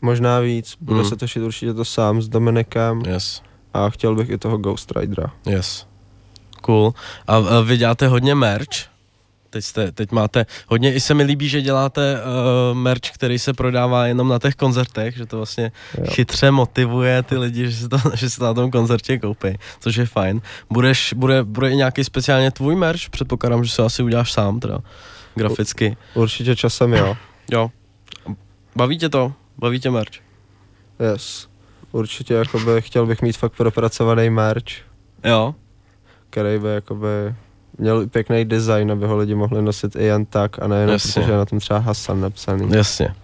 Možná 0.02 0.40
víc, 0.40 0.76
bude 0.80 1.00
Mhm. 1.00 1.08
se 1.08 1.16
točit 1.16 1.42
určitě 1.42 1.74
to 1.74 1.84
sám 1.84 2.22
s 2.22 2.28
Dominikem 2.28 3.02
Yes. 3.06 3.42
a 3.74 3.90
chtěl 3.90 4.14
bych 4.14 4.30
i 4.30 4.38
toho 4.38 4.58
Ghost 4.58 4.92
Ridera. 4.96 5.30
Yes. 5.46 5.86
Cool. 6.62 6.94
A, 7.26 7.36
a 7.36 7.60
vy 7.60 7.76
děláte 7.76 8.08
hodně 8.08 8.34
merch? 8.34 8.68
Teď, 9.50 9.64
jste, 9.64 9.92
teď 9.92 10.12
máte, 10.12 10.46
hodně 10.68 10.94
i 10.94 11.00
se 11.00 11.14
mi 11.14 11.22
líbí, 11.22 11.48
že 11.48 11.62
děláte 11.62 12.14
uh, 12.20 12.76
merch, 12.78 13.00
který 13.14 13.38
se 13.38 13.52
prodává 13.52 14.06
jenom 14.06 14.28
na 14.28 14.38
těch 14.38 14.54
koncertech, 14.54 15.16
že 15.16 15.26
to 15.26 15.36
vlastně 15.36 15.72
Jo. 15.98 16.04
chytře 16.10 16.50
motivuje 16.50 17.22
ty 17.22 17.36
lidi, 17.38 17.70
že 17.70 17.76
si, 17.76 17.88
to, 17.88 17.96
že 18.14 18.30
si 18.30 18.38
to 18.38 18.44
na 18.44 18.54
tom 18.54 18.70
koncertě 18.70 19.18
koupí, 19.18 19.48
což 19.80 19.96
je 19.96 20.06
fajn. 20.06 20.40
Budeš, 20.70 21.12
bude, 21.16 21.44
bude 21.44 21.70
i 21.70 21.76
nějaký 21.76 22.04
speciálně 22.04 22.50
tvůj 22.50 22.76
merch? 22.76 23.10
Předpokládám, 23.10 23.64
že 23.64 23.70
se 23.72 23.82
asi 23.82 24.02
uděláš 24.02 24.32
sám 24.32 24.60
teda, 24.60 24.78
graficky. 25.34 25.96
Určitě 26.14 26.56
časem 26.56 26.92
jo. 26.94 27.16
Jo. 27.52 27.70
Baví 28.76 28.98
tě 28.98 29.08
to? 29.08 29.32
Baví 29.58 29.80
tě 29.80 29.90
merch? 29.90 30.12
Yes. 31.12 31.48
Určitě 31.92 32.34
jakoby 32.34 32.82
chtěl 32.82 33.06
bych 33.06 33.22
mít 33.22 33.36
fakt 33.36 33.52
propracovaný 33.56 34.30
merch, 34.30 34.64
Jo. 35.24 35.54
který 36.30 36.58
by 36.58 36.68
jakoby 36.68 37.06
měl 37.78 38.06
pěkný 38.06 38.44
design, 38.44 38.92
aby 38.92 39.06
ho 39.06 39.16
lidi 39.16 39.34
mohli 39.34 39.62
nosit 39.62 39.96
i 39.96 40.04
jen 40.04 40.26
tak 40.26 40.62
a 40.62 40.66
nejenom 40.66 40.92
Jasně. 40.92 41.12
protože 41.22 41.32
je 41.32 41.38
na 41.38 41.44
tom 41.44 41.58
třeba 41.60 41.78
Hasan 41.78 42.20
napsaný. 42.20 42.68
Jasně. 42.76 43.14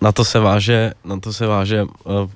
Na 0.00 0.12
to 0.12 0.24
se 0.24 0.38
váže, 0.38 0.92
na 1.04 1.20
to 1.20 1.32
se 1.32 1.46
váže 1.46 1.82
uh, 1.82 1.88
uh, 2.12 2.28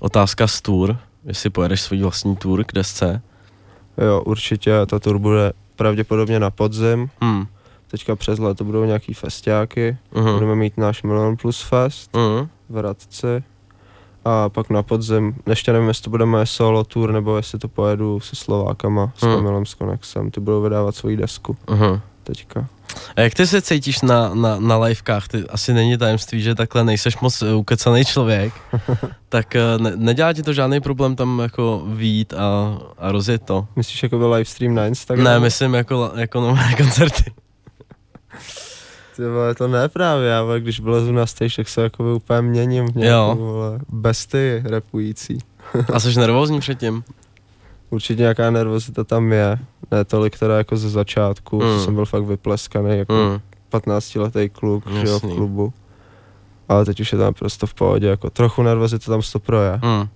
otázka 0.00 0.46
z 0.46 0.60
tour, 0.60 0.96
jestli 1.24 1.50
pojedeš 1.50 1.80
svůj 1.80 2.02
vlastní 2.02 2.36
tour 2.36 2.64
k 2.64 2.72
desce. 2.72 3.22
Jo, 3.98 4.20
určitě, 4.20 4.86
ta 4.86 4.98
tour 4.98 5.18
bude 5.18 5.52
pravděpodobně 5.76 6.40
na 6.40 6.50
podzim, 6.50 7.10
Hmm. 7.20 7.46
Teďka 7.94 8.16
přes 8.16 8.38
léto 8.38 8.64
budou 8.64 8.84
nějaký 8.84 9.14
festiáky, 9.14 9.96
Uh-huh. 10.12 10.32
budeme 10.34 10.54
mít 10.54 10.76
náš 10.78 11.02
Milion 11.02 11.36
Plus 11.36 11.60
Fest 11.62 12.12
Uh-huh. 12.12 12.48
v 12.68 12.78
Radci 12.78 13.42
a 14.24 14.48
pak 14.48 14.70
na 14.70 14.82
podzim, 14.82 15.34
ještě 15.46 15.72
nevím, 15.72 15.88
jestli 15.88 16.04
to 16.04 16.10
bude 16.10 16.24
moje 16.26 16.46
solo 16.46 16.84
tour, 16.84 17.12
nebo 17.12 17.36
jestli 17.36 17.58
to 17.58 17.68
pojedu 17.68 18.20
se 18.20 18.36
Slovákama, 18.36 19.12
s 19.16 19.22
Hmm. 19.22 19.34
Kamilem, 19.34 19.66
s 19.66 19.74
Konexem, 19.74 20.30
ty 20.30 20.40
budou 20.40 20.62
vydávat 20.62 20.94
svoji 20.96 21.16
desku 21.16 21.56
Uh-huh. 21.66 22.00
teďka. 22.22 22.66
A 23.16 23.20
jak 23.20 23.34
ty 23.34 23.46
se 23.46 23.62
cítíš 23.62 24.02
na, 24.02 24.34
na, 24.34 24.58
na 24.58 24.78
livekách? 24.78 25.28
Ty 25.28 25.44
asi 25.48 25.72
není 25.74 25.98
tajemství, 25.98 26.42
že 26.42 26.54
takhle 26.54 26.84
nejseš 26.84 27.18
moc 27.18 27.42
eh, 27.42 27.54
ukecaný 27.54 28.04
člověk. 28.04 28.52
tak 29.28 29.56
eh, 29.56 29.78
ne, 29.78 29.92
nedělá 29.96 30.32
ti 30.32 30.42
to 30.42 30.52
žádný 30.52 30.80
problém 30.80 31.16
tam 31.16 31.38
jako 31.38 31.82
vít 31.86 32.32
a, 32.34 32.78
a 32.98 33.12
rozjet 33.12 33.42
to? 33.42 33.66
Myslíš 33.76 34.02
jako 34.02 34.18
byl 34.18 34.32
livestream 34.32 34.74
na 34.74 34.86
Instagram? 34.86 35.24
Ne, 35.24 35.40
myslím 35.40 35.74
jako, 35.74 36.12
jako 36.14 36.40
nové 36.40 36.74
koncerty. 36.76 37.24
Ty 39.16 39.22
vole, 39.28 39.54
to 39.54 39.68
ne 39.68 39.88
právě, 39.88 40.28
já 40.28 40.42
vole, 40.42 40.60
když 40.60 40.80
vylezu 40.80 41.12
na 41.12 41.26
stage, 41.26 41.56
tak 41.56 41.68
se 41.68 41.82
jako 41.82 42.14
úplně 42.14 42.42
měním 42.42 42.86
v 42.88 42.96
nějakou 42.96 43.36
vole, 43.36 43.78
bestii 43.88 44.62
repující. 44.64 45.38
A 45.92 46.00
jsi 46.00 46.18
nervózní 46.18 46.60
předtím? 46.60 47.04
Určitě 47.90 48.22
nějaká 48.22 48.50
nervozita 48.50 49.04
tam 49.04 49.32
je, 49.32 49.58
ne 49.90 50.04
tolik 50.04 50.38
teda 50.38 50.58
jako 50.58 50.76
ze 50.76 50.90
začátku, 50.90 51.62
Mm. 51.62 51.80
jsem 51.84 51.94
byl 51.94 52.04
fakt 52.04 52.22
vypleskaný 52.24 52.98
jako 52.98 53.12
Mm. 53.12 53.40
15-letý 53.70 54.48
kluk, 54.48 54.84
že 55.00 55.06
jo, 55.08 55.18
v 55.18 55.22
klubu. 55.22 55.72
Ale 56.68 56.84
teď 56.84 57.00
už 57.00 57.12
je 57.12 57.18
tam 57.18 57.34
prostě 57.34 57.66
v 57.66 57.74
pohodě, 57.74 58.06
jako 58.06 58.30
trochu 58.30 58.62
nervozita 58.62 59.12
tam 59.12 59.22
stopro 59.22 59.60
je, 59.62 59.80
Mm. 59.82 60.08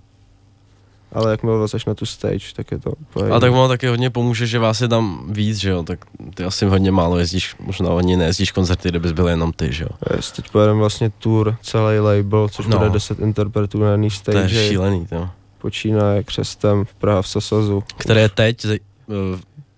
Ale 1.13 1.31
jakmile 1.31 1.57
vlezeš 1.57 1.85
na 1.85 1.93
tu 1.93 2.05
stage, 2.05 2.45
tak 2.55 2.71
je 2.71 2.79
to 2.79 2.91
úplně 2.91 3.31
A 3.31 3.39
tak 3.39 3.51
ono 3.51 3.67
taky 3.67 3.87
hodně 3.87 4.09
pomůže, 4.09 4.47
že 4.47 4.59
vás 4.59 4.81
je 4.81 4.87
tam 4.87 5.23
víc, 5.29 5.57
že 5.57 5.69
jo, 5.69 5.83
tak 5.83 5.99
ty 6.35 6.43
asi 6.43 6.65
hodně 6.65 6.91
málo 6.91 7.17
jezdíš, 7.17 7.55
možná 7.59 7.89
ani 7.97 8.17
nejezdíš 8.17 8.51
koncerty, 8.51 8.89
kde 8.89 8.99
bys 8.99 9.11
byl 9.11 9.27
jenom 9.27 9.53
ty, 9.53 9.73
že 9.73 9.83
jo. 9.83 9.89
Yes, 10.15 10.31
teď 10.31 10.49
pojedeme 10.51 10.79
vlastně 10.79 11.09
tour, 11.09 11.55
celý 11.61 11.99
label, 11.99 12.49
což 12.49 12.67
No. 12.67 12.77
bude 12.77 12.89
10 12.89 13.19
interpretů 13.19 13.79
na 13.79 13.91
jedný 13.91 14.09
To 14.09 14.31
je 14.31 14.37
stage. 14.47 14.67
šílený, 14.69 15.05
to. 15.07 15.29
Počínaje 15.57 16.23
křestem 16.23 16.85
v 16.85 16.93
Praha 16.95 17.21
v 17.21 17.27
Sasazu. 17.27 17.83
Které 17.97 18.21
je 18.21 18.29
teď, 18.29 18.65
eh, 18.65 18.79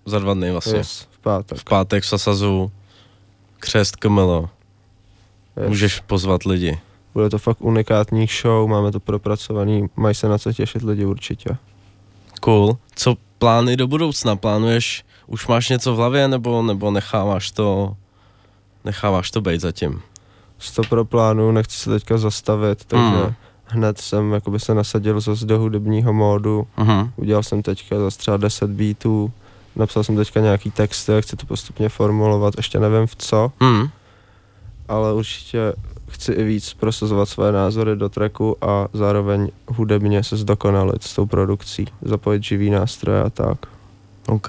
za 0.06 0.18
dva 0.18 0.34
dny 0.34 0.50
vlastně. 0.52 0.76
Yes, 0.78 1.08
v 1.10 1.18
pátek. 1.18 1.58
V 1.58 1.64
pátek 1.64 2.04
v 2.04 2.06
Sasazu, 2.06 2.70
křest 3.60 3.96
Kmelo, 3.96 4.48
Yes. 5.60 5.68
můžeš 5.68 6.00
pozvat 6.00 6.44
lidi. 6.44 6.78
Bude 7.14 7.30
to 7.30 7.38
fakt 7.38 7.56
unikátní 7.60 8.26
show, 8.42 8.68
máme 8.70 8.92
to 8.92 9.00
propracovaný, 9.00 9.86
mají 9.96 10.14
se 10.14 10.28
na 10.28 10.38
co 10.38 10.52
těšit 10.52 10.82
lidi 10.82 11.04
určitě. 11.04 11.56
Cool. 12.40 12.76
Co 12.94 13.16
plány 13.38 13.76
do 13.76 13.86
budoucna? 13.86 14.36
Plánuješ, 14.36 15.04
už 15.26 15.46
máš 15.46 15.68
něco 15.68 15.92
v 15.92 15.96
hlavě, 15.96 16.28
nebo, 16.28 16.62
nebo 16.62 16.90
necháváš 16.90 17.50
to, 17.50 17.96
necháváš 18.84 19.30
to 19.30 19.40
být 19.40 19.60
zatím? 19.60 20.00
Sto 20.58 20.82
pro 20.82 21.04
plánu, 21.04 21.52
nechci 21.52 21.76
se 21.76 21.90
teďka 21.90 22.18
zastavit, 22.18 22.84
takže 22.84 23.04
Mm. 23.26 23.34
hned 23.64 23.98
jsem 23.98 24.32
jakoby 24.32 24.60
se 24.60 24.74
nasadil 24.74 25.20
zase 25.20 25.46
do 25.46 25.58
hudebního 25.58 26.12
módu, 26.12 26.66
Mhm. 26.76 27.12
udělal 27.16 27.42
jsem 27.42 27.62
teďka 27.62 27.98
zase 27.98 28.18
třeba 28.18 28.36
10 28.36 28.70
beatů, 28.70 29.32
napsal 29.76 30.04
jsem 30.04 30.16
teďka 30.16 30.40
nějaký 30.40 30.70
texty, 30.70 31.12
chci 31.20 31.36
to 31.36 31.46
postupně 31.46 31.88
formulovat, 31.88 32.54
ještě 32.56 32.80
nevím 32.80 33.06
v 33.06 33.16
co, 33.16 33.52
Hmm. 33.60 33.88
ale 34.88 35.12
určitě 35.12 35.72
chci 36.22 36.32
i 36.32 36.44
víc 36.44 36.74
prosazovat 36.74 37.28
své 37.28 37.52
názory 37.52 37.96
do 37.96 38.08
tracku 38.08 38.56
a 38.60 38.88
zároveň 38.92 39.50
hudebně 39.68 40.22
se 40.22 40.36
zdokonalit 40.36 41.02
s 41.02 41.14
tou 41.14 41.26
produkcí, 41.26 41.86
zapojit 42.02 42.42
živý 42.42 42.70
nástroje 42.70 43.22
a 43.22 43.30
tak. 43.30 43.58
OK. 44.26 44.48